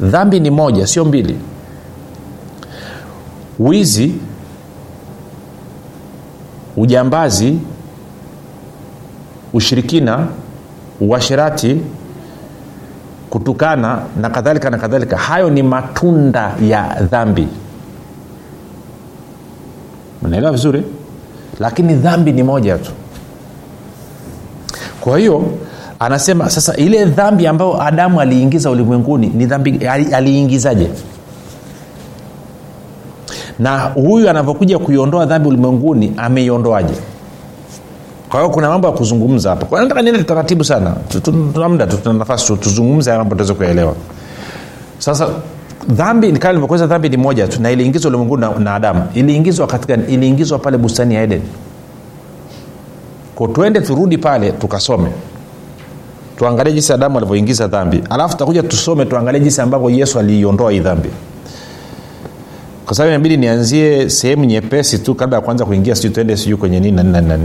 Dhambi 0.00 0.40
ni 0.40 0.50
moja 0.50 0.86
sio 0.86 1.04
mbili 1.04 1.36
wizi 3.62 4.14
ujambazi 6.76 7.58
ushirikina 9.52 10.26
uasherati 11.00 11.80
kutukana 13.30 13.98
na 14.20 14.30
kadhalika 14.30 14.70
na 14.70 14.78
kadhalika. 14.78 15.16
Hayo 15.16 15.50
ni 15.50 15.62
matunda 15.62 16.54
ya 16.62 17.02
dhambi. 17.10 17.48
Unaelewa 20.22 20.52
vizuri? 20.52 20.82
Lakini 21.60 21.94
dhambi 21.94 22.32
ni 22.32 22.42
moja 22.42 22.78
tu. 22.78 22.90
Kwa 25.00 25.18
hiyo 25.18 25.44
anasema 25.98 26.50
sasa 26.50 26.76
ile 26.76 27.04
dhambi 27.04 27.46
ambayo 27.46 27.82
adamu 27.82 28.20
aliingiza 28.20 28.70
ulimwenguni 28.70 29.26
ni 29.28 29.46
dhambi 29.46 29.86
aliingizaje 29.88 30.90
na 33.62 33.78
huyu 33.80 34.30
anavyokuja 34.30 34.78
kuiondoa 34.78 35.26
dhambi 35.26 35.48
ulimwenguni 35.48 36.12
ameiondoaje? 36.16 36.94
Kwa 38.28 38.40
hiyo 38.40 38.50
kuna 38.52 38.68
mambo 38.68 38.86
ya 38.88 38.92
kuzungumza 38.94 39.50
hapa. 39.50 39.80
Nataka 39.80 40.02
niende 40.02 40.22
taratibu 40.24 40.64
sana. 40.64 40.96
Tuna 41.52 41.68
muda 41.68 41.86
tuna 41.86 42.18
nafasi 42.18 42.56
tuzungumze 42.56 43.10
haya 43.10 43.18
mambo 43.22 43.34
tuweze 43.34 43.54
kuyaelewa 43.54 43.94
sasa 44.98 45.28
dhambi 45.88 46.32
kama 46.32 46.52
nilivyokueza 46.52 46.86
dhambi 46.86 47.08
ni 47.08 47.16
moja 47.16 47.48
tu 47.48 47.62
na 47.62 47.70
iliingizwa 47.70 48.08
ulimwenguni 48.08 48.46
na 48.58 48.74
adamu. 48.74 49.04
Iliingizwa 49.14 49.66
katika 49.66 49.94
iliingizwa 49.94 50.58
pale 50.58 50.78
bustani 50.78 51.14
ya 51.14 51.22
eden. 51.22 51.42
Ko 53.34 53.46
twende 53.48 53.80
turudi 53.80 54.18
pale 54.18 54.52
tukasome. 54.52 55.08
Tuangalie 56.36 56.72
jinsi 56.72 56.92
adamu 56.92 57.18
alivyoingiza 57.18 57.66
dhambi. 57.68 58.02
Alafu 58.10 58.32
tutakuja 58.32 58.62
tusome 58.62 59.04
tuangalie 59.06 59.40
jinsi 59.40 59.60
ambavyo 59.60 59.90
yesu 59.90 60.18
aliiondoa 60.18 60.72
hii 60.72 60.80
dhambi 60.80 61.08
kwa 62.92 62.96
sababu 62.96 63.10
inabidi 63.14 63.36
nianzie 63.36 64.10
sehemu 64.10 64.44
nyepesi 64.44 64.98
tu 64.98 65.14
kabla 65.14 65.36
ya 65.36 65.42
kwanza 65.42 65.64
kuingia 65.64 65.94
sijui 65.94 66.10
tuende 66.10 66.36
sijui 66.36 66.56
kwenye 66.56 66.80
nini 66.80 67.02
na 67.02 67.38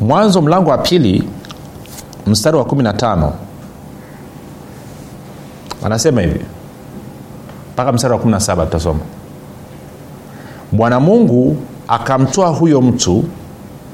mwanzo 0.00 0.42
mlango 0.42 0.70
wa 0.70 0.78
pili 0.78 1.28
mstari 2.26 2.56
wa 2.56 2.64
kumi 2.64 2.82
na 2.82 2.92
tano. 2.92 3.32
Anasema 5.84 6.20
hivi 6.20 6.40
mpaka 7.72 7.92
mstari 7.92 8.12
wa 8.14 8.20
kumi 8.20 8.32
na 8.32 8.40
saba 8.40 8.64
tutasoma. 8.66 9.00
Bwana 10.72 11.00
mungu 11.00 11.56
akamtoa 11.88 12.48
huyo 12.48 12.82
mtu 12.82 13.24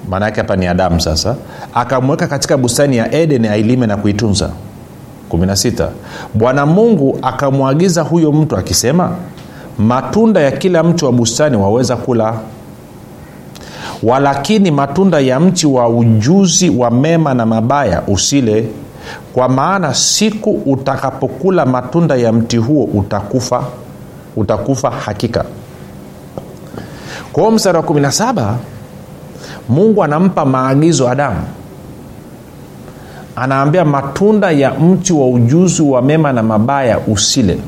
maana 0.09 0.25
yake 0.27 0.41
hapa 0.41 0.57
ni 0.57 0.67
adamu 0.67 1.01
sasa 1.01 1.37
akamweka 1.75 2.27
katika 2.27 2.57
bustani 2.57 2.97
ya 2.97 3.13
eden 3.15 3.45
ailime 3.45 3.87
na 3.87 3.97
kuitunza 3.97 4.51
16 5.31 5.89
bwana 6.35 6.67
mungu 6.67 7.19
akamwagiza 7.23 8.03
huyo 8.03 8.33
mtu 8.33 8.57
akisema 8.57 9.11
matunda 9.79 10.41
ya 10.41 10.51
kila 10.53 10.83
mtu 10.83 11.07
wa 11.07 11.13
bustani 11.13 11.57
waweza 11.57 11.97
kula. 11.97 12.35
Walakini 14.03 14.71
matunda 14.71 15.21
ya 15.21 15.41
mti 15.41 15.67
wa 15.67 15.89
ujuzi 15.89 16.71
wa 16.71 16.91
mema 16.91 17.35
na 17.35 17.47
mabaya 17.47 18.03
usile. 18.07 18.69
Kwa 19.35 19.49
maana 19.49 19.95
siku 19.95 20.51
utakapokula 20.51 21.67
matunda 21.67 22.17
ya 22.17 22.33
mti 22.33 22.57
huo 22.57 22.85
utakufa. 22.85 23.65
Utakufa 24.37 24.91
hakika. 24.91 25.45
Kwa 27.33 27.43
hiyo 27.43 27.55
mstari 27.55 27.77
wa 27.79 27.83
17 27.85 28.55
mungu 29.69 30.05
anampa 30.05 30.45
maagizo 30.45 31.09
adamu 31.09 31.41
anaambia 33.37 33.85
matunda 33.85 34.51
ya 34.51 34.75
mti 34.75 35.13
wa 35.13 35.29
ujuzi 35.29 35.83
wa 35.83 36.03
mema 36.03 36.33
na 36.33 36.43
mabaya 36.43 36.99
usile. 36.99 37.59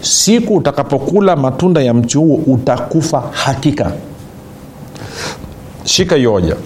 Siku 0.00 0.54
utakapokula 0.54 1.36
matunda 1.36 1.82
ya 1.82 1.94
mti 1.94 2.18
huo 2.18 2.36
utakufa 2.46 3.22
hakika. 3.32 3.92
Shika 5.84 6.16
hiyo 6.16 6.56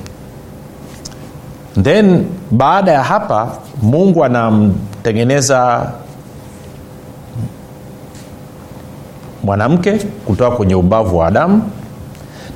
then 1.82 2.26
baada 2.50 2.92
ya 2.92 3.02
hapa 3.02 3.56
mungu 3.82 4.24
anamtengeneza 4.24 5.90
mwanamke 9.42 9.92
kutoka 10.26 10.56
kwenye 10.56 10.74
ubavu 10.74 11.18
wa 11.18 11.26
adamu. 11.26 11.62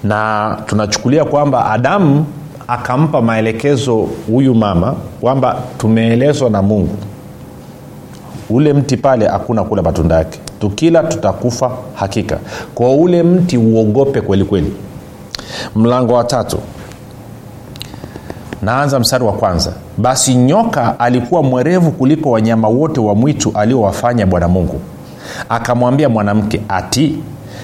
Na 0.05 0.59
tunachukulia 0.67 1.25
kwamba 1.25 1.71
adamu 1.71 2.27
akampa 2.73 3.23
maelekezo 3.23 4.09
huyu 4.27 4.55
mama 4.55 4.95
kwamba 5.21 5.57
tumeelezwa 5.79 6.51
na 6.51 6.63
mungu. 6.63 6.97
Ule 8.51 8.73
mti 8.73 8.97
pale 8.97 9.27
hakuna 9.27 9.65
kula 9.65 9.83
matunda 9.83 10.15
yake. 10.15 10.41
Tukila 10.61 11.03
tutakufa 11.03 11.71
hakika. 11.95 12.39
Kwa 12.75 12.93
ule 12.95 13.23
mti 13.23 13.59
uogope 13.59 14.21
kweli 14.21 14.45
kweli. 14.45 14.73
Mlango 15.77 16.15
wa 16.15 16.25
tatu. 16.25 16.59
Naanza 18.63 19.01
mstari 19.01 19.25
wa 19.25 19.33
kwanza. 19.33 19.73
Basi 19.99 20.35
nyoka 20.35 21.01
alikuwa 21.01 21.43
mwerevu 21.43 21.91
kuliko 21.91 22.31
wanyama 22.31 22.69
wote 22.69 23.01
wa 23.01 23.15
mwitu 23.15 23.53
aliowafanya 23.55 24.27
bwana 24.27 24.49
mungu. 24.49 24.81
Akamwambia 25.49 26.09
mwanamke 26.09 26.61
ati 26.69 27.17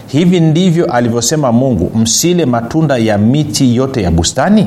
hivi 0.06 0.40
ndivyo 0.40 0.92
alivyosema 0.92 1.52
mungu 1.52 1.90
msile 1.98 2.46
matunda 2.46 2.96
ya 2.96 3.18
miti 3.18 3.76
yote 3.76 4.02
ya 4.02 4.10
bustani 4.10 4.66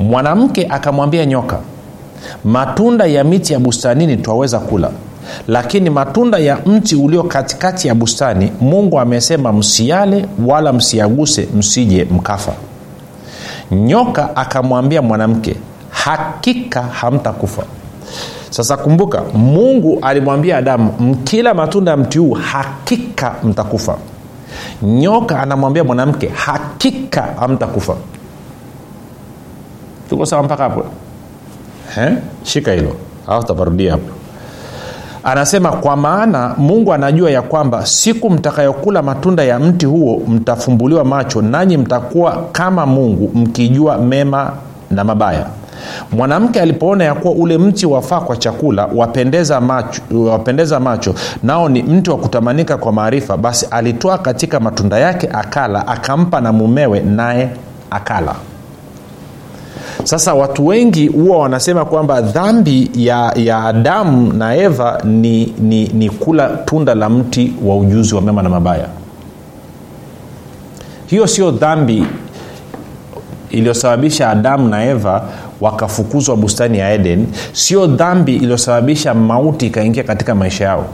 mwanamke 0.00 0.66
akamwambia 0.70 1.26
nyoka 1.26 1.58
matunda 2.44 3.06
ya 3.06 3.24
miti 3.24 3.52
ya 3.52 3.58
bustanini 3.58 4.16
twaweza 4.16 4.58
kula 4.58 4.90
lakini 5.48 5.90
matunda 5.90 6.38
ya 6.38 6.58
mti 6.66 6.96
ulio 6.96 7.22
katikati 7.22 7.88
ya 7.88 7.94
bustani 7.94 8.52
mungu 8.60 9.00
amesema 9.00 9.52
msiale 9.52 10.26
wala 10.46 10.72
msiaguse 10.72 11.48
msije 11.54 12.04
mkafa. 12.04 12.52
Nyoka 13.70 14.36
akamwambia 14.36 15.02
mwanamke 15.02 15.56
hakika 15.90 16.82
hamtakufa. 16.82 17.62
Sasa 18.50 18.76
kumbuka 18.76 19.22
mungu 19.34 19.98
alimwambia 20.02 20.56
adamu 20.58 20.92
mkila 21.00 21.54
matunda 21.54 21.90
ya 21.90 21.96
mti 21.96 22.18
huu 22.18 22.32
hakika 22.32 23.34
mtakufa. 23.44 23.96
Nyoka 24.82 25.40
anamwambia 25.42 25.84
mwanamke 25.84 26.30
hakika 26.34 27.22
hamtakufa 27.40 27.96
tuko 30.08 30.26
sawa 30.26 30.42
mpaka 30.42 30.62
hapo? 30.62 30.84
He? 31.94 32.10
shika 32.42 32.72
hilo. 32.72 32.96
Tutaparudia 33.40 33.92
hapo. 33.92 34.10
Anasema 35.24 35.72
kwa 35.72 35.96
maana 35.96 36.54
mungu 36.58 36.92
anajua 36.92 37.30
ya 37.30 37.42
kwamba 37.42 37.86
siku 37.86 38.30
mtakayokula 38.30 39.02
matunda 39.02 39.44
ya 39.44 39.58
mti 39.58 39.86
huo 39.86 40.22
mtafumbuliwa 40.28 41.04
macho 41.04 41.42
nanyi 41.42 41.76
mtakuwa 41.76 42.44
kama 42.52 42.86
mungu 42.86 43.30
mkijua 43.34 43.98
mema 43.98 44.52
na 44.90 45.04
mabaya. 45.04 45.46
Mwanamke 46.12 46.60
alipoona 46.60 47.04
ya 47.04 47.14
kuwa 47.14 47.34
ule 47.34 47.58
mti 47.58 47.86
wafaa 47.86 48.20
kwa 48.20 48.36
chakula 48.36 48.88
wapendeza 48.94 49.60
macho, 49.60 50.02
wapendeza 50.30 50.80
macho 50.80 51.14
nao 51.42 51.68
ni 51.68 51.82
mti 51.82 52.10
wa 52.10 52.16
kutamanika 52.16 52.76
kwa 52.76 52.92
maarifa 52.92 53.36
basi 53.36 53.66
alitoa 53.70 54.18
katika 54.18 54.60
matunda 54.60 54.98
yake 54.98 55.28
akala 55.32 55.86
akampa 55.88 56.40
na 56.40 56.52
mumewe 56.52 57.00
naye 57.00 57.48
akala 57.90 58.34
sasa 60.04 60.34
watu 60.34 60.66
wengi 60.66 61.06
huwa 61.08 61.38
wanasema 61.38 61.84
kwamba 61.84 62.20
dhambi 62.20 62.90
ya, 62.94 63.32
ya 63.36 63.64
adamu 63.64 64.32
na 64.32 64.54
eva 64.56 65.00
ni, 65.04 65.54
ni, 65.58 65.84
ni 65.88 66.10
kula 66.10 66.48
tunda 66.48 66.94
la 66.94 67.08
mti 67.08 67.52
wa 67.64 67.76
ujuzi 67.76 68.14
wa 68.14 68.22
mema 68.22 68.42
na 68.42 68.48
mabaya. 68.48 68.88
Hiyo 71.06 71.26
sio 71.26 71.50
dhambi 71.50 72.06
iliyosababisha 73.50 74.30
adamu 74.30 74.68
na 74.68 74.84
eva 74.84 75.28
wakafukuzwa 75.60 76.36
bustani 76.36 76.78
ya 76.78 76.92
eden. 76.92 77.26
Sio 77.52 77.86
dhambi 77.86 78.36
iliyosababisha 78.36 79.14
mauti 79.14 79.66
ikaingia 79.66 80.02
katika 80.02 80.34
maisha 80.34 80.64
yao. 80.64 80.86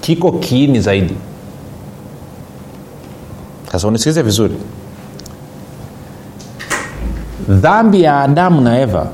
Kiko 0.00 0.32
kiini 0.32 0.80
zaidi. 0.80 1.14
Sasa 3.72 3.88
unisikilize 3.88 4.22
vizuri 4.22 4.54
dhambi 7.48 8.02
ya 8.02 8.20
adamu 8.20 8.60
na 8.60 8.80
eva 8.80 9.06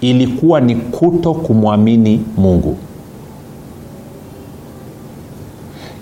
ilikuwa 0.00 0.60
ni 0.60 0.76
kuto 0.76 1.34
kumwamini 1.34 2.24
mungu. 2.36 2.76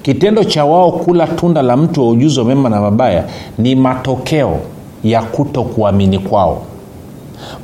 Kitendo 0.03 0.45
cha 0.45 0.65
wao 0.65 0.93
kula 0.93 1.27
tunda 1.27 1.63
la 1.63 1.77
mtu 1.77 2.01
wa 2.01 2.09
ujuzi 2.11 2.39
wa 2.41 2.45
mema 2.47 2.69
na 2.69 2.81
mabaya 2.81 3.25
ni 3.59 3.75
matokeo 3.75 4.59
ya 5.05 5.23
kuto 5.23 5.63
kuamini 5.63 6.19
kwao. 6.19 6.63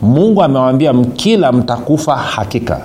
Mungu 0.02 0.42
amewaambia 0.42 0.92
mkila 0.92 1.52
mtakufa 1.52 2.16
hakika. 2.16 2.80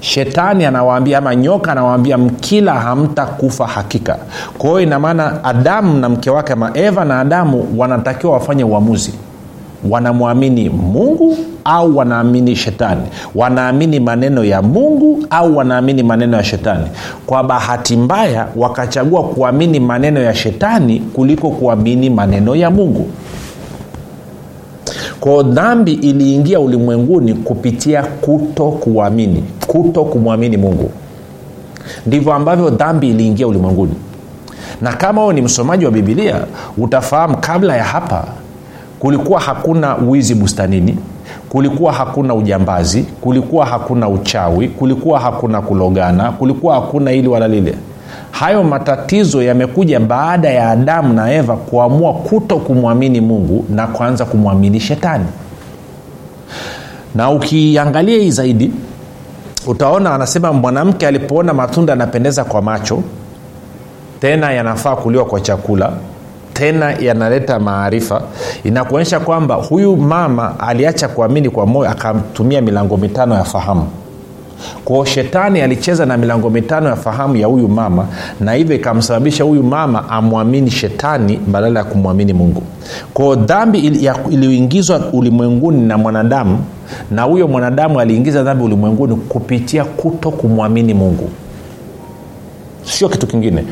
Shetani 0.00 0.64
anawaambia 0.64 1.18
ama 1.18 1.36
nyoka 1.36 1.72
anawaambia 1.72 2.18
mkila 2.18 2.74
hamtakufa 2.74 3.66
hakika. 3.66 4.18
Kwa 4.58 4.68
hiyo 4.70 4.80
inamaana 4.80 5.44
adamu 5.44 5.98
na 5.98 6.08
mke 6.08 6.30
wake 6.30 6.52
ama 6.52 6.70
eva 6.74 7.04
na 7.04 7.20
adamu 7.20 7.68
wanatakiwa 7.76 8.32
wafanye 8.32 8.64
uamuzi 8.64 9.12
wanamwamini 9.90 10.68
mungu 10.70 11.36
au 11.64 11.96
wanaamini 11.96 12.56
shetani? 12.56 13.02
Wanaamini 13.34 14.00
maneno 14.00 14.44
ya 14.44 14.62
mungu 14.62 15.26
au 15.30 15.56
wanaamini 15.56 16.02
maneno 16.02 16.36
ya 16.36 16.44
shetani? 16.44 16.86
Kwa 17.26 17.44
bahati 17.44 17.96
mbaya 17.96 18.46
wakachagua 18.56 19.22
kuamini 19.24 19.80
maneno 19.80 20.20
ya 20.20 20.34
shetani 20.34 21.00
kuliko 21.00 21.50
kuamini 21.50 22.10
maneno 22.10 22.56
ya 22.56 22.70
mungu. 22.70 23.06
Kwao 25.20 25.42
dhambi 25.42 25.92
iliingia 25.92 26.60
ulimwenguni 26.60 27.34
kupitia 27.34 28.02
kuto 28.02 28.64
kuamini 28.70 29.44
kuto 29.66 30.04
kumwamini 30.04 30.56
mungu. 30.56 30.90
Ndivyo 32.06 32.32
ambavyo 32.32 32.70
dhambi 32.70 33.08
iliingia 33.10 33.46
ulimwenguni. 33.48 33.94
Na 34.80 34.92
kama 34.92 35.22
huo 35.22 35.32
ni 35.32 35.42
msomaji 35.42 35.84
wa 35.84 35.90
bibilia 35.90 36.36
utafahamu 36.78 37.36
kabla 37.36 37.76
ya 37.76 37.84
hapa 37.84 38.24
kulikuwa 39.02 39.40
hakuna 39.40 39.94
wizi 39.94 40.34
bustanini 40.34 40.96
kulikuwa 41.48 41.92
hakuna 41.92 42.34
ujambazi 42.34 43.02
kulikuwa 43.20 43.66
hakuna 43.66 44.08
uchawi 44.08 44.68
kulikuwa 44.68 45.20
hakuna 45.20 45.62
kulogana 45.62 46.32
kulikuwa 46.32 46.74
hakuna 46.74 47.10
hili 47.10 47.28
wala 47.28 47.48
lile. 47.48 47.74
Hayo 48.30 48.62
matatizo 48.62 49.42
yamekuja 49.42 50.00
baada 50.00 50.50
ya 50.50 50.70
adamu 50.70 51.12
na 51.12 51.32
eva 51.32 51.56
kuamua 51.56 52.12
kuto 52.14 52.56
kumwamini 52.56 53.20
mungu 53.20 53.64
na 53.70 53.86
kuanza 53.86 54.24
kumwamini 54.24 54.80
shetani. 54.80 55.26
Na 57.14 57.30
ukiangalia 57.30 58.18
hii 58.18 58.30
zaidi 58.30 58.70
utaona 59.66 60.14
anasema 60.14 60.52
mwanamke 60.52 61.06
alipoona 61.06 61.54
matunda 61.54 61.92
yanapendeza 61.92 62.44
kwa 62.44 62.62
macho 62.62 63.02
tena 64.20 64.52
yanafaa 64.52 64.96
kuliwa 64.96 65.24
kwa 65.24 65.40
chakula 65.40 65.92
tena 66.62 66.92
yanaleta 67.00 67.58
maarifa. 67.58 68.22
Inakuonyesha 68.64 69.20
kwamba 69.20 69.54
huyu 69.54 69.96
mama 69.96 70.60
aliacha 70.60 71.08
kuamini 71.08 71.50
kwa 71.50 71.66
moyo 71.66 71.90
akatumia 71.90 72.60
milango 72.62 72.96
mitano 72.96 73.34
ya 73.34 73.44
fahamu. 73.44 73.86
Kwao 74.84 75.04
shetani 75.04 75.60
alicheza 75.60 76.06
na 76.06 76.16
milango 76.16 76.50
mitano 76.50 76.88
ya 76.88 76.96
fahamu 76.96 77.36
ya 77.36 77.46
huyu 77.46 77.68
mama 77.68 78.06
na 78.40 78.52
hivyo 78.52 78.76
ikamsababisha 78.76 79.44
huyu 79.44 79.62
mama 79.62 80.08
amwamini 80.08 80.70
shetani 80.70 81.36
badala 81.46 81.80
ya 81.80 81.84
kumwamini 81.84 82.32
mungu. 82.32 82.62
Kwao 83.14 83.34
dhambi 83.34 83.78
iliyoingizwa 84.30 85.00
ulimwenguni 85.12 85.80
na 85.86 85.98
mwanadamu 85.98 86.58
na 87.10 87.22
huyo 87.22 87.48
mwanadamu 87.48 88.00
aliingiza 88.00 88.42
dhambi 88.42 88.64
ulimwenguni 88.64 89.16
kupitia 89.16 89.84
kuto 89.84 90.30
kumwamini 90.30 90.94
mungu. 90.94 91.30
Sio 92.84 93.08
kitu 93.08 93.26
kingine 93.26 93.64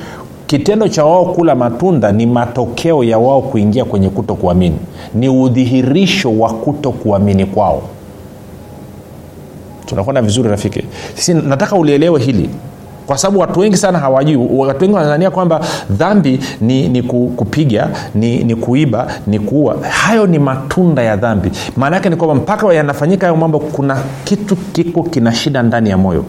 kitendo 0.50 0.88
cha 0.88 1.04
wao 1.04 1.24
kula 1.26 1.54
matunda 1.54 2.12
ni 2.12 2.26
matokeo 2.26 3.04
ya 3.04 3.18
wao 3.18 3.42
kuingia 3.42 3.84
kwenye 3.84 4.08
kuto 4.08 4.34
kuamini 4.34 4.76
ni 5.14 5.28
udhihirisho 5.28 6.38
wa 6.38 6.52
kuto 6.52 6.90
kuamini 6.92 7.46
kwao. 7.46 7.82
Tunakwenda 9.86 10.22
vizuri 10.22 10.48
rafiki. 10.48 10.84
Sisi 11.14 11.34
nataka 11.34 11.76
ulielewe 11.76 12.20
hili. 12.20 12.50
Kwa 13.06 13.18
sababu 13.18 13.38
watu 13.40 13.60
wengi 13.60 13.76
sana 13.76 13.98
hawajui. 13.98 14.36
Watu 14.36 14.80
wengi 14.80 14.94
wanadhania 14.94 15.30
kwamba 15.30 15.60
dhambi 15.90 16.40
ni, 16.60 16.88
ni 16.88 17.02
kupiga 17.36 17.88
ni, 18.14 18.44
ni 18.44 18.54
kuiba 18.54 19.06
ni 19.26 19.38
kuua. 19.38 19.76
Hayo 19.88 20.26
ni 20.26 20.38
matunda 20.38 21.02
ya 21.02 21.16
dhambi. 21.16 21.50
Maana 21.76 21.96
yake 21.96 22.08
ni 22.10 22.16
kwamba 22.16 22.34
mpaka 22.34 22.74
yanafanyika 22.74 23.26
hayo 23.26 23.36
mambo 23.38 23.58
kuna 23.58 24.02
kitu 24.24 24.56
kiko 24.56 25.02
kina 25.02 25.32
shida 25.34 25.62
ndani 25.62 25.90
ya 25.90 25.98
moyo 25.98 26.24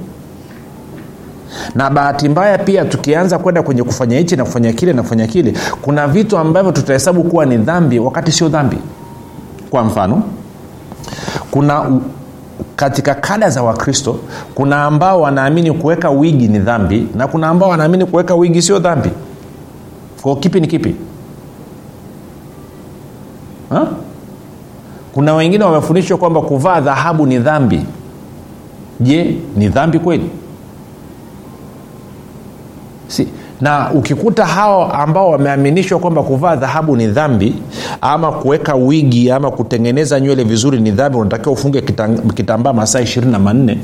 na 1.76 1.90
bahati 1.90 2.30
mbaya 2.30 2.58
pia 2.58 2.86
tukianza 2.86 3.38
kwenda 3.40 3.64
kwenye 3.64 3.84
kufanya 3.84 4.18
hichi 4.18 4.36
na 4.36 4.44
kufanya 4.46 4.74
kile 4.74 4.94
na 4.94 5.02
kufanya 5.02 5.28
kile 5.28 5.54
kuna 5.82 6.08
vitu 6.08 6.38
ambavyo 6.38 6.72
tutahesabu 6.72 7.24
kuwa 7.24 7.46
ni 7.46 7.58
dhambi 7.58 8.00
wakati 8.00 8.32
sio 8.32 8.50
dhambi. 8.50 8.78
Kwa 9.70 9.84
mfano 9.84 10.24
kuna 11.52 12.00
katika 12.76 13.16
kada 13.16 13.50
za 13.50 13.64
wakristo 13.64 14.20
kuna 14.56 14.84
ambao 14.84 15.22
wanaamini 15.22 15.72
kuweka 15.72 16.10
wigi 16.10 16.48
ni 16.48 16.60
dhambi 16.60 17.08
na 17.16 17.28
kuna 17.28 17.48
ambao 17.48 17.70
wanaamini 17.70 18.06
kuweka 18.06 18.36
wigi 18.36 18.62
sio 18.62 18.80
dhambi. 18.80 19.10
Kwao 20.22 20.36
kipi 20.36 20.60
ni 20.60 20.68
kipi? 20.68 20.96
Ha? 23.70 23.88
kuna 25.14 25.34
wengine 25.36 25.64
wamefundishwa 25.64 26.18
kwamba 26.18 26.42
kuvaa 26.42 26.82
dhahabu 26.82 27.26
ni 27.26 27.40
dhambi. 27.40 27.86
Je 29.00 29.38
ni 29.56 29.68
dhambi 29.70 30.00
kweli 30.00 30.30
si 33.12 33.28
na 33.62 33.92
ukikuta 33.94 34.46
hao 34.46 34.92
ambao 34.92 35.30
wameaminishwa 35.30 36.00
kwamba 36.00 36.24
kuvaa 36.24 36.56
dhahabu 36.56 36.96
ni 36.96 37.08
dhambi 37.08 37.56
ama 38.02 38.32
kuweka 38.32 38.76
wigi 38.76 39.32
ama 39.32 39.52
kutengeneza 39.52 40.20
nywele 40.20 40.44
vizuri 40.44 40.80
ni 40.80 40.92
dhambi 40.92 41.18
unatakiwa 41.18 41.54
ufunge 41.54 41.82
kitambaa 42.36 42.74
masaa 42.74 43.00
ishirini 43.02 43.32
na 43.32 43.40
manne. 43.40 43.78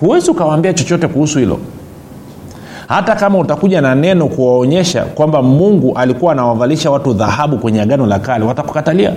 Huwezi 0.00 0.30
ukawaambia 0.30 0.72
chochote 0.74 1.08
kuhusu 1.08 1.38
hilo. 1.38 1.58
Hata 2.88 3.14
kama 3.16 3.38
utakuja 3.38 3.80
na 3.80 3.94
neno 3.94 4.26
kuwaonyesha 4.28 5.04
kwamba 5.04 5.42
mungu 5.42 5.96
alikuwa 5.98 6.32
anawavalisha 6.32 6.90
watu 6.90 7.12
dhahabu 7.12 7.58
kwenye 7.58 7.80
agano 7.82 8.06
la 8.06 8.18
kale 8.18 8.44
watakukatalia 8.44 9.12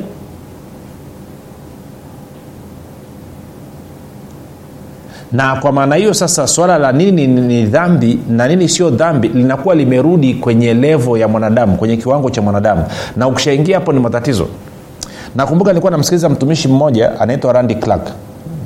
na 5.31 5.55
kwa 5.55 5.71
maana 5.71 5.95
hiyo 5.95 6.13
sasa 6.13 6.47
swala 6.47 6.77
la 6.77 6.91
nini 6.91 7.27
ni, 7.27 7.65
dhambi 7.65 8.19
na 8.29 8.47
nini 8.47 8.69
sio 8.69 8.89
dhambi 8.89 9.27
linakuwa 9.27 9.75
limerudi 9.75 10.33
kwenye 10.33 10.73
levo 10.73 11.17
ya 11.17 11.27
mwanadamu 11.27 11.77
kwenye 11.77 11.97
kiwango 11.97 12.29
cha 12.29 12.41
mwanadamu. 12.41 12.83
Na 13.15 13.27
ukishaingia 13.27 13.77
hapo 13.77 13.93
ni 13.93 13.99
matatizo. 13.99 14.47
Nakumbuka 15.35 15.71
nilikuwa 15.71 15.91
namsikiliza 15.91 16.29
mtumishi 16.29 16.67
mmoja 16.67 17.19
anaitwa 17.19 17.53
randi 17.53 17.75
clark 17.75 18.07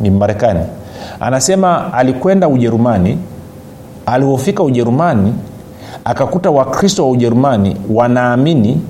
ni 0.01 0.09
marekani. 0.09 0.59
Anasema 1.19 1.93
alikwenda 1.93 2.47
ujerumani 2.47 3.17
alivyofika 4.05 4.63
ujerumani 4.63 5.33
akakuta 6.05 6.51
wakristo 6.51 7.03
wa 7.05 7.11
ujerumani 7.11 7.77
wanaamini 7.89 8.81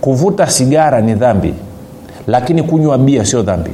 kuvuta 0.00 0.46
sigara 0.46 1.00
ni 1.00 1.14
dhambi 1.14 1.54
lakini 2.26 2.62
kunywa 2.62 2.98
bia 2.98 3.24
sio 3.24 3.42
dhambi 3.42 3.70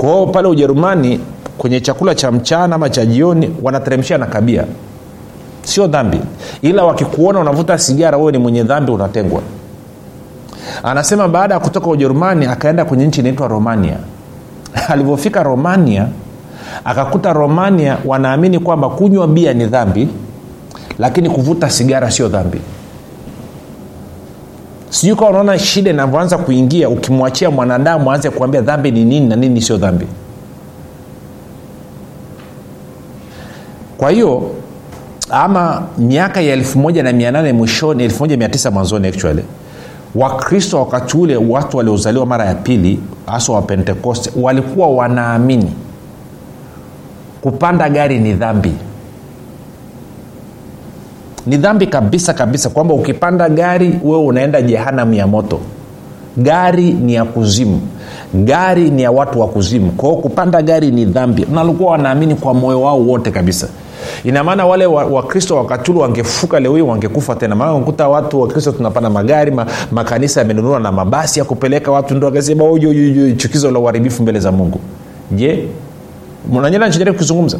kwa 0.00 0.08
hiyo 0.12 0.26
pale 0.26 0.48
ujerumani 0.48 1.20
kwenye 1.58 1.80
chakula 1.80 2.14
cha 2.14 2.32
mchana 2.32 2.74
ama 2.76 2.90
cha 2.90 3.06
jioni 3.06 3.50
wanateremshia 3.62 4.18
na 4.18 4.26
kabia. 4.26 4.64
Sio 5.62 5.86
dhambi. 5.86 6.20
Ila 6.62 6.84
wakikuona 6.84 7.40
unavuta 7.40 7.78
sigara 7.78 8.18
wewe 8.18 8.32
ni 8.32 8.38
mwenye 8.38 8.62
dhambi 8.62 8.92
unatengwa. 8.92 9.40
Anasema 10.82 11.28
baada 11.28 11.54
ya 11.54 11.60
kutoka 11.60 11.86
ujerumani 11.86 12.46
akaenda 12.46 12.84
kwenye 12.84 13.06
nchi 13.06 13.20
inaitwa 13.20 13.48
romania. 13.48 13.96
Alivyofika 14.88 15.42
romania 15.42 16.06
akakuta 16.84 17.32
romania 17.32 17.96
wanaamini 18.04 18.58
kwamba 18.58 18.88
kunywa 18.88 19.28
bia 19.28 19.52
ni 19.54 19.66
dhambi 19.66 20.08
lakini 20.98 21.30
kuvuta 21.30 21.70
sigara 21.70 22.10
sio 22.10 22.28
dhambi 22.28 22.60
sijui 25.00 25.16
kawa 25.16 25.30
unaona 25.30 25.58
shida 25.58 25.90
inavyoanza 25.90 26.38
kuingia 26.38 26.88
ukimwachia 26.88 27.50
mwanadamu 27.50 28.12
aanze 28.12 28.30
kuambia 28.30 28.60
dhambi 28.60 28.90
ni 28.90 29.04
nini 29.04 29.26
na 29.28 29.36
nini 29.36 29.62
sio 29.62 29.76
dhambi. 29.76 30.06
Kwa 33.98 34.10
hiyo 34.10 34.50
ama 35.30 35.82
miaka 35.98 36.40
ya 36.40 36.56
18 36.56 37.52
mwishoni 37.52 38.08
19 38.08 38.70
mwanzoni 38.70 39.08
actually 39.08 39.44
wakristo 40.14 40.78
wakati 40.78 41.16
ule 41.16 41.36
watu 41.36 41.76
waliozaliwa 41.76 42.26
mara 42.26 42.44
ya 42.44 42.54
pili 42.54 43.00
hasa 43.26 43.52
wapentekoste 43.52 44.30
walikuwa 44.36 44.88
wanaamini 44.88 45.72
kupanda 47.40 47.88
gari 47.88 48.18
ni 48.18 48.32
dhambi 48.32 48.72
ni 51.46 51.56
dhambi 51.56 51.86
kabisa 51.86 52.34
kabisa 52.34 52.68
kwamba 52.70 52.94
ukipanda 52.94 53.48
gari 53.48 53.94
wewe 54.04 54.22
unaenda 54.24 54.62
jehanamu 54.62 55.14
ya 55.14 55.26
moto. 55.26 55.60
Gari 56.36 56.92
ni 56.92 57.14
ya 57.14 57.24
kuzimu. 57.24 57.80
Gari 58.34 58.90
ni 58.90 59.02
ya 59.02 59.10
watu 59.10 59.40
wa 59.40 59.48
kuzimu. 59.48 59.90
Kwao 59.92 60.16
kupanda 60.16 60.62
gari 60.62 60.90
ni 60.90 61.04
dhambi. 61.04 61.46
Nalikuwa 61.52 61.90
wanaamini 61.92 62.34
kwa 62.34 62.54
moyo 62.54 62.82
wao 62.82 63.00
wote 63.00 63.30
kabisa. 63.30 63.68
Ina 64.24 64.44
maana 64.44 64.66
wale 64.66 64.86
wakristo 64.86 65.54
wa 65.54 65.60
wakati 65.60 65.90
wangefuka 65.92 66.60
leo 66.60 66.76
hii 66.76 66.82
wangekufa 66.82 67.34
tena. 67.34 67.54
Maana 67.56 67.74
unakuta 67.74 68.08
watu 68.08 68.40
wakristo 68.40 68.72
tunapanda 68.72 69.10
magari 69.10 69.50
ma, 69.50 69.66
makanisa 69.92 70.40
yamenunua 70.40 70.80
na 70.80 70.92
mabasi 70.92 71.38
ya 71.38 71.44
kupeleka 71.44 71.90
watu 71.90 72.14
ndo 72.14 72.28
akasema 72.28 72.64
chukizo 73.36 73.70
la 73.70 73.78
uharibifu 73.78 74.22
mbele 74.22 74.40
za 74.40 74.52
mungu. 74.52 74.80
Je 75.32 75.68
mnanyela 76.52 76.86
nachojaribu 76.86 77.18
kuzungumza 77.18 77.58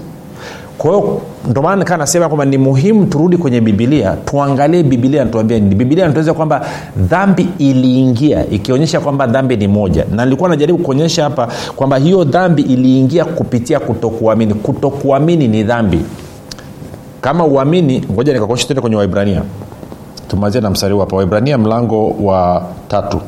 kwa 0.81 0.91
hiyo 0.91 1.21
ndio 1.51 1.63
maana 1.63 1.77
nikaa 1.77 1.97
nasema 1.97 2.29
kwamba 2.29 2.45
ni 2.45 2.59
muhimu 2.59 3.07
turudi 3.07 3.37
kwenye 3.37 3.61
bibilia 3.61 4.11
tuangalie 4.25 4.83
bibilia 4.83 5.25
natuambia 5.25 5.59
nini. 5.59 5.75
Bibilia 5.75 6.05
natueleza 6.07 6.35
kwamba 6.35 6.67
dhambi 6.97 7.49
iliingia 7.59 8.47
ikionyesha 8.51 9.01
kwamba 9.01 9.27
dhambi 9.27 9.57
ni 9.57 9.69
moja. 9.69 10.05
Na 10.15 10.25
nilikuwa 10.25 10.49
najaribu 10.49 10.79
kuonyesha 10.79 11.25
hapa 11.25 11.49
kwamba 11.77 11.97
hiyo 11.97 12.25
dhambi 12.25 12.63
iliingia 12.63 13.25
kupitia 13.25 13.81
kutokuamini. 13.81 14.55
Kutokuamini 14.55 15.49
ni 15.49 15.63
dhambi. 15.63 16.01
Kama 17.21 17.45
uamini 17.45 18.05
ngoja 18.13 18.33
nikakuonyesha 18.33 18.69
tende 18.69 18.81
kwenye 18.81 18.97
waibrania. 18.97 19.43
Tumalizie 20.29 20.61
na 20.61 20.71
mstari 20.71 20.95
huu 20.95 21.07
waibrania 21.13 21.59
mlango 21.59 22.11
wa 22.11 22.63
tatu 22.89 23.21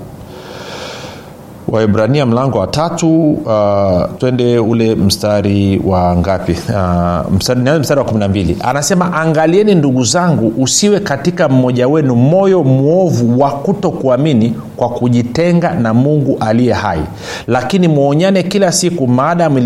waibrania 1.68 2.26
mlango 2.26 2.58
wa 2.58 2.66
tatu. 2.66 3.30
Uh, 3.32 4.02
twende 4.18 4.58
ule 4.58 4.94
mstari 4.94 5.80
wa 5.84 6.16
ngapi? 6.16 6.52
Uh, 6.52 7.32
mstari, 7.32 7.60
mstari 7.80 7.98
wa 8.00 8.04
kumi 8.06 8.20
na 8.20 8.28
mbili. 8.28 8.56
Anasema 8.60 9.12
angalieni 9.12 9.74
ndugu 9.74 10.04
zangu 10.04 10.52
usiwe 10.58 11.00
katika 11.00 11.48
mmoja 11.48 11.88
wenu 11.88 12.14
moyo 12.16 12.64
mwovu 12.64 13.40
wa 13.40 13.50
kuto 13.50 13.90
kuamini 13.90 14.54
kwa 14.82 14.90
kujitenga 14.90 15.74
na 15.74 15.94
mungu 15.94 16.36
aliye 16.40 16.72
hai. 16.72 17.00
Lakini 17.46 17.88
mwonyane 17.88 18.42
kila 18.42 18.72
siku 18.72 19.06
maadamu 19.08 19.58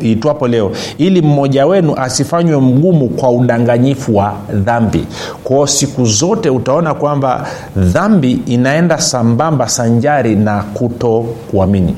ilitwapo 0.00 0.48
leo 0.48 0.72
ili 0.98 1.22
mmoja 1.22 1.66
wenu 1.66 1.94
asifanywe 1.96 2.60
mgumu 2.60 3.08
kwa 3.08 3.30
udanganyifu 3.30 4.16
wa 4.16 4.34
dhambi. 4.52 5.06
Kwao 5.44 5.66
siku 5.66 6.04
zote 6.04 6.50
utaona 6.50 6.94
kwamba 6.94 7.46
dhambi 7.76 8.32
inaenda 8.46 8.98
sambamba 8.98 9.68
sanjari 9.68 10.36
na 10.36 10.62
kuto 10.62 11.26
kuamini 11.50 11.96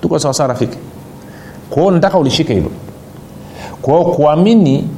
tuko 0.00 0.18
sawasawa 0.18 0.48
rafiki? 0.48 0.78
Kwao 1.70 1.90
nataka 1.90 2.18
ulishike 2.18 2.54
hilo. 2.54 2.70
Kwao 3.82 4.04
kuamini 4.04 4.88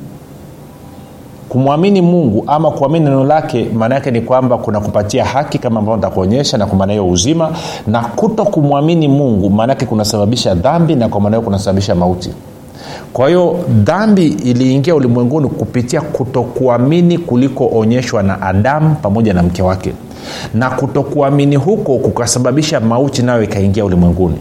kumwamini 1.59 2.01
mungu 2.03 2.45
ama 2.47 2.71
kuamini 2.71 3.05
neno 3.05 3.25
lake 3.25 3.67
maana 3.75 3.95
yake 3.95 4.11
ni 4.11 4.21
kwamba 4.21 4.59
kuna 4.59 4.81
kupatia 4.81 5.25
haki 5.25 5.59
kama 5.59 5.81
ambavyo 5.81 5.97
nitakuonyesha 5.97 6.59
na 6.59 6.67
kwa 6.67 6.79
maana 6.79 6.93
hiyo 6.93 7.09
uzima 7.09 7.53
na 7.87 8.01
kuto 8.01 8.45
kumwamini 8.45 9.09
mungu 9.09 9.51
maana 9.51 9.73
yake 9.73 9.87
kunasababisha 9.87 10.55
dhambi 10.55 10.95
na 10.95 11.09
kwa 11.09 11.21
maana 11.21 11.37
hiyo 11.37 11.45
kunasababisha 11.45 11.95
mauti. 11.95 12.31
Kwa 13.13 13.29
hiyo 13.29 13.57
dhambi 13.85 14.27
iliingia 14.27 14.95
ulimwenguni 14.95 15.49
kupitia 15.49 16.01
kutokuamini 16.01 17.19
kulikoonyeshwa 17.19 18.23
na 18.23 18.43
adamu 18.43 18.95
pamoja 19.03 19.35
na 19.35 19.43
mke 19.43 19.63
wake. 19.63 19.93
Na 20.55 20.71
kutokuamini 20.71 21.57
huko 21.57 21.99
kukasababisha 21.99 22.81
mauti 22.81 23.23
nayo 23.23 23.43
ikaingia 23.43 23.85
ulimwenguni 23.85 24.37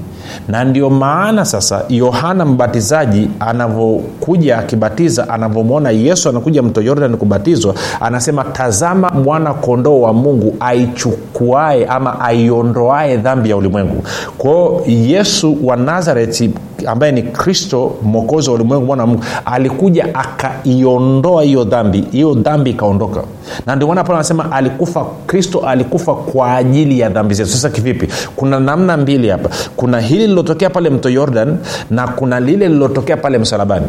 na 0.47 0.63
ndio 0.63 0.89
maana 0.89 1.45
sasa 1.45 1.81
yohana 1.89 2.45
mbatizaji 2.45 3.29
anavyokuja 3.39 4.57
akibatiza 4.57 5.29
anavyomwona 5.29 5.89
yesu 5.89 6.29
anakuja 6.29 6.63
mto 6.63 6.81
yordan 6.81 7.17
kubatizwa 7.17 7.75
anasema 8.01 8.43
tazama 8.43 9.09
mwana 9.09 9.53
kondoo 9.53 10.01
wa 10.01 10.13
mungu 10.13 10.55
aichukuae 10.59 11.85
ama 11.85 12.19
aiondoae 12.21 13.17
dhambi 13.17 13.49
ya 13.49 13.57
ulimwengu. 13.57 14.03
Kwao 14.37 14.81
yesu 14.87 15.57
wa 15.63 15.75
nazareti 15.75 16.51
ambaye 16.87 17.11
ni 17.11 17.21
kristo 17.23 17.95
mwokozi 18.03 18.49
wa 18.49 18.55
ulimwengu 18.55 18.85
mwana 18.85 19.03
wa 19.03 19.07
mungu 19.07 19.23
alikuja 19.45 20.07
akaiondoa 20.15 21.43
hiyo 21.43 21.63
dhambi 21.63 22.03
hiyo 22.11 22.33
dhambi 22.33 22.69
ikaondoka. 22.69 23.23
Na 23.65 23.75
ndio 23.75 23.87
maana 23.87 24.03
pale 24.03 24.15
anasema 24.15 24.51
alikufa 24.51 25.05
kristo 25.27 25.59
alikufa 25.59 26.13
kwa 26.13 26.55
ajili 26.55 26.99
ya 26.99 27.09
dhambi 27.09 27.33
zetu. 27.33 27.49
Sasa 27.49 27.69
kivipi? 27.69 28.07
Kuna 28.35 28.59
namna 28.59 28.97
mbili 28.97 29.29
hapa. 29.29 29.49
Kuna 29.75 29.99
hili 29.99 30.22
hili 30.23 30.33
lilotokea 30.33 30.69
pale 30.69 30.89
mto 30.89 31.09
yordan 31.09 31.57
na 31.89 32.07
kuna 32.07 32.39
lile 32.39 32.67
lilotokea 32.69 33.17
pale 33.17 33.37
msalabani. 33.37 33.85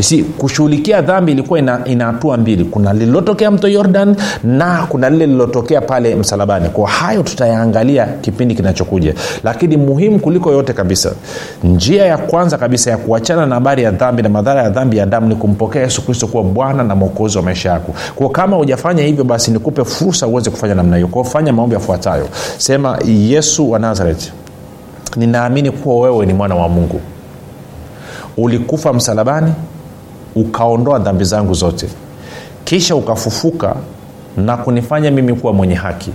Si 0.00 0.22
kushughulikia 0.22 1.02
dhambi 1.02 1.32
ilikuwa 1.32 1.58
ina, 1.58 1.80
ina 1.84 2.06
hatua 2.06 2.36
mbili. 2.36 2.64
Kuna 2.64 2.92
lililotokea 2.92 3.50
mto 3.50 3.68
yordan 3.68 4.16
na 4.44 4.86
kuna 4.88 5.10
lile 5.10 5.26
lililotokea 5.26 5.80
pale 5.80 6.14
msalabani. 6.14 6.68
Kwa 6.68 6.88
hayo 6.88 7.22
tutayaangalia 7.22 8.06
kipindi 8.06 8.54
kinachokuja. 8.54 9.14
Lakini 9.44 9.76
muhimu 9.76 10.18
kuliko 10.18 10.52
yote 10.52 10.72
kabisa 10.72 11.12
njia 11.64 12.06
ya 12.06 12.18
kwanza 12.18 12.58
kabisa 12.58 12.90
ya 12.90 12.96
kuachana 12.96 13.46
na 13.46 13.54
habari 13.54 13.82
ya 13.82 13.90
dhambi 13.90 14.22
na 14.22 14.28
madhara 14.28 14.62
ya 14.62 14.70
dhambi 14.70 14.96
ya 14.96 15.06
damu 15.06 15.28
ni 15.28 15.34
kumpokea 15.34 15.82
yesu 15.82 16.02
kristo 16.02 16.26
kuwa 16.26 16.42
bwana 16.42 16.82
na 16.84 16.94
mwokozi 16.94 17.36
wa 17.38 17.42
maisha 17.44 17.70
yako. 17.70 17.94
Kwa 18.14 18.30
kama 18.30 18.56
hujafanya 18.56 19.02
hivyo 19.02 19.24
basi 19.24 19.50
nikupe 19.50 19.84
fursa 19.84 20.26
uweze 20.26 20.50
kufanya 20.50 20.74
namna 20.74 20.96
hiyo. 20.96 21.08
Kwao 21.08 21.24
fanya 21.24 21.52
maombi 21.52 21.74
yafuatayo. 21.74 22.28
Sema 22.58 22.98
yesu 23.06 23.70
wa 23.70 23.78
nazareti 23.78 24.32
ninaamini 25.16 25.70
kuwa 25.70 26.00
wewe 26.00 26.26
ni 26.26 26.32
mwana 26.32 26.54
wa 26.54 26.68
mungu. 26.68 27.00
Ulikufa 28.36 28.92
msalabani 28.92 29.52
ukaondoa 30.34 30.98
dhambi 30.98 31.24
zangu 31.24 31.54
zote. 31.54 31.88
Kisha 32.64 32.96
ukafufuka 32.96 33.74
na 34.36 34.56
kunifanya 34.56 35.10
mimi 35.10 35.34
kuwa 35.34 35.52
mwenye 35.52 35.74
haki. 35.74 36.10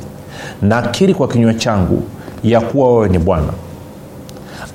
Nakiri 0.62 1.14
kwa 1.14 1.28
kinywa 1.28 1.54
changu 1.54 2.04
ya 2.44 2.62
kuwa 2.62 2.94
wewe 2.94 3.10
ni 3.10 3.20
bwana. 3.20 3.54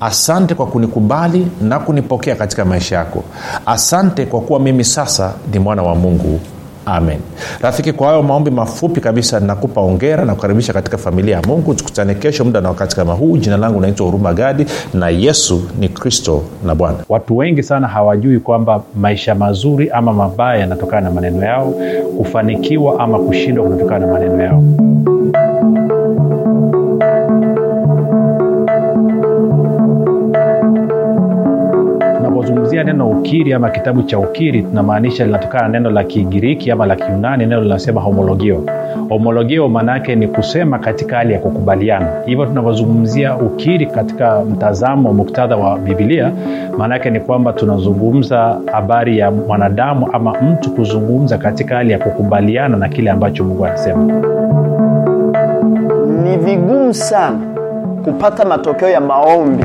Asante 0.01 0.55
kwa 0.55 0.67
kunikubali 0.67 1.47
na 1.61 1.79
kunipokea 1.79 2.37
katika 2.37 2.65
maisha 2.65 2.97
yako. 2.97 3.25
Asante 3.67 4.27
kwa 4.27 4.41
kuwa 4.41 4.61
mimi 4.61 4.85
sasa 4.85 5.33
ni 5.53 5.59
mwana 5.59 5.83
wa 5.83 5.95
mungu 5.95 6.41
amen. 6.87 7.19
Rafiki 7.61 7.93
kwa 7.93 8.09
hayo 8.09 8.23
maombi 8.23 8.51
mafupi 8.51 9.01
kabisa 9.01 9.41
nakupa 9.41 9.81
ongera 9.81 10.25
na 10.25 10.35
kukaribisha 10.35 10.73
katika 10.73 10.99
familia 10.99 11.37
ya 11.37 11.43
mungu. 11.43 11.75
Tukutane 11.75 12.15
kesho 12.15 12.45
muda 12.45 12.61
na 12.61 12.69
wakati 12.69 12.97
kama 12.97 13.13
huu. 13.13 13.37
Jina 13.37 13.57
langu 13.57 13.81
naitwa 13.81 14.07
huruma 14.07 14.33
gadi 14.35 14.67
na 14.95 15.09
yesu 15.09 15.63
ni 15.79 15.89
kristo 15.89 16.43
na 16.67 16.75
bwana. 16.75 16.97
Watu 17.09 17.37
wengi 17.37 17.63
sana 17.63 17.89
hawajui 17.89 18.39
kwamba 18.41 18.83
maisha 19.01 19.35
mazuri 19.35 19.91
ama 19.91 20.13
mabaya 20.13 20.61
yanatokana 20.61 21.01
na 21.01 21.11
maneno 21.11 21.45
yao 21.47 21.75
kufanikiwa 22.19 23.01
ama 23.01 23.19
kushindwa 23.19 23.65
kunatokana 23.65 24.07
na 24.07 24.13
maneno 24.13 24.43
yao 24.43 24.63
tunapozungumzia 32.81 32.85
neno 32.85 33.09
ukiri 33.11 33.53
ama 33.53 33.71
kitabu 33.71 34.03
cha 34.03 34.19
ukiri 34.19 34.63
tunamaanisha 34.63 35.25
linatokana 35.25 35.63
na 35.63 35.69
neno 35.69 35.91
la 35.91 36.05
kigiriki 36.05 36.71
ama 36.71 36.87
la 36.87 36.97
kiunani 36.97 37.47
neno 37.47 37.61
linasema 37.61 38.01
homologio. 38.01 38.65
Homologio 39.09 39.69
maana 39.69 39.93
yake 39.93 40.17
ni 40.17 40.29
kusema 40.29 40.79
katika 40.79 41.17
hali 41.17 41.33
ya 41.33 41.39
kukubaliana. 41.39 42.07
Hivyo 42.27 42.47
tunavyozungumzia 42.47 43.37
ukiri 43.37 43.87
katika 43.87 44.41
mtazamo 44.45 45.13
muktadha 45.13 45.57
wa 45.57 45.79
bibilia 45.79 46.33
maana 46.79 46.95
yake 46.95 47.11
ni 47.11 47.21
kwamba 47.21 47.53
tunazungumza 47.53 48.61
habari 48.73 49.19
ya 49.19 49.31
mwanadamu 49.31 50.09
ama 50.13 50.35
mtu 50.43 50.71
kuzungumza 50.71 51.39
katika 51.39 51.77
hali 51.77 51.93
ya 51.93 51.99
kukubaliana 51.99 52.77
na 52.77 52.89
kile 52.89 53.11
ambacho 53.11 53.45
mungu 53.45 53.67
anasema. 53.67 54.03
Ni 56.23 56.37
vigumu 56.37 56.95
sana 56.95 57.39
kupata 58.05 58.45
matokeo 58.45 58.89
ya 58.89 59.01
maombi 59.01 59.65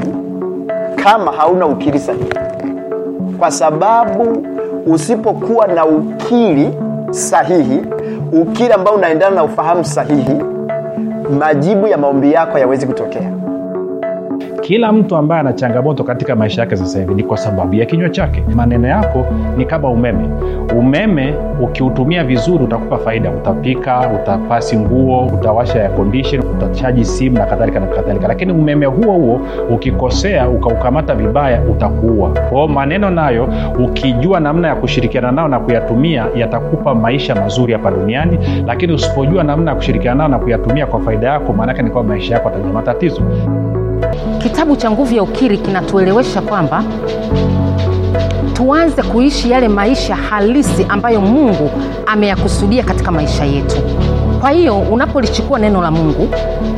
kama 1.04 1.32
hauna 1.32 1.66
ukiri 1.66 2.00
sahihi 2.00 2.45
kwa 3.40 3.52
sababu 3.52 4.48
usipokuwa 4.88 5.68
na 5.68 5.86
ukili 5.86 6.74
sahihi 7.12 7.82
ukili 8.32 8.74
ambao 8.74 8.96
unaendana 8.96 9.36
na 9.36 9.44
ufahamu 9.44 9.86
sahihi 9.86 10.42
majibu 11.40 11.88
ya 11.88 11.98
maombi 11.98 12.34
yako 12.34 12.52
hayawezi 12.54 12.88
kutokea 12.88 13.32
kila 14.68 14.92
mtu 14.92 15.16
ambaye 15.16 15.42
ana 15.42 15.54
changamoto 15.54 16.04
katika 16.04 16.36
maisha 16.36 16.62
yake 16.62 16.76
sasa 16.78 17.00
hivi 17.00 17.14
ni 17.14 17.24
kwa 17.24 17.38
sababu 17.38 17.76
ya 17.76 17.86
kinywa 17.86 18.10
chake. 18.10 18.44
Maneno 18.56 18.88
yako 18.88 19.26
ni 19.58 19.66
kama 19.66 19.90
umeme. 19.90 20.30
Umeme 20.80 21.34
ukiutumia 21.62 22.24
vizuri 22.24 22.64
utakupa 22.64 22.98
faida. 22.98 23.32
Utapika 23.32 24.10
utapasi 24.22 24.78
nguo 24.78 25.26
utawasha 25.26 25.80
ya 25.80 25.90
condition 25.90 26.42
utachaji 26.58 27.06
simu 27.06 27.38
na 27.38 27.46
kadhalika 27.46 27.80
na 27.80 27.88
kadhalika. 27.88 28.28
Lakini 28.28 28.52
umeme 28.52 28.86
huo 28.86 29.14
huo 29.14 29.42
ukikosea 29.70 30.50
ukaukamata 30.50 31.16
vibaya 31.16 31.62
utakuua. 31.62 32.30
Kwao 32.30 32.68
maneno 32.68 33.10
nayo 33.10 33.50
ukijua 33.84 34.40
namna 34.40 34.68
ya 34.68 34.76
kushirikiana 34.76 35.32
nao 35.32 35.48
na 35.48 35.60
kuyatumia 35.60 36.26
yatakupa 36.36 36.96
maisha 36.96 37.36
mazuri 37.36 37.74
hapa 37.74 37.92
duniani. 37.92 38.40
Lakini 38.68 38.94
usipojua 38.94 39.44
namna 39.44 39.72
ya 39.72 39.78
kushirikiana 39.78 40.18
nao 40.18 40.28
na 40.28 40.40
kuyatumia 40.40 40.86
kwa 40.86 41.00
faida 41.02 41.28
yako 41.28 41.54
maanake 41.54 41.82
ni 41.82 41.90
kwamba 41.90 42.14
maisha 42.14 42.34
yako 42.34 42.50
atajua 42.50 42.74
matatizo 42.74 43.22
kitabu 44.44 44.76
cha 44.76 44.92
nguvu 44.92 45.16
ya 45.16 45.24
ukiri 45.24 45.58
kinatuelewesha 45.58 46.42
kwamba 46.42 46.84
tuanze 48.54 49.04
kuishi 49.04 49.52
yale 49.52 49.68
maisha 49.68 50.16
halisi 50.16 50.86
ambayo 50.90 51.22
mungu 51.22 51.70
ameyakusudia 52.06 52.84
katika 52.84 53.12
maisha 53.12 53.46
yetu 53.46 53.76
kwa 54.42 54.50
hiyo 54.50 54.78
unapolichukua 54.80 55.60
neno 55.60 55.82
la 55.82 55.92
mungu 55.92 56.30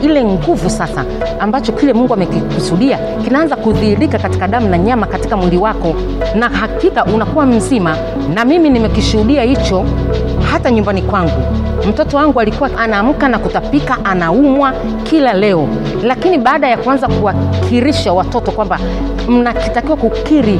ile 0.04 0.24
nguvu 0.24 0.70
sasa 0.70 1.06
ambacho 1.40 1.72
kile 1.72 1.94
mungu 1.94 2.14
amekikusudia 2.14 2.98
kinaanza 3.24 3.56
kudhihirika 3.56 4.20
katika 4.20 4.48
damu 4.48 4.70
na 4.70 4.78
nyama 4.78 5.06
katika 5.06 5.38
mwili 5.38 5.58
wako 5.58 5.96
na 6.36 6.50
hakika 6.50 7.06
unakuwa 7.06 7.46
mzima. 7.46 7.98
Na 8.34 8.46
mimi 8.46 8.70
nimekishuhudia 8.70 9.44
hicho 9.44 9.86
hata 10.52 10.72
nyumbani 10.72 11.02
kwangu. 11.02 11.42
Mtoto 11.90 12.18
wangu 12.18 12.40
alikuwa 12.40 12.70
anaamka 12.78 13.28
na 13.30 13.40
kutapika 13.40 13.98
anaumwa 14.06 14.74
kila 15.04 15.34
leo. 15.34 15.68
Lakini 16.04 16.38
baada 16.38 16.68
ya 16.68 16.78
kuanza 16.78 17.08
kuwakirisha 17.08 18.14
watoto 18.14 18.52
kwamba 18.52 18.80
mnakitakiwa 19.28 19.98
kukiri 19.98 20.60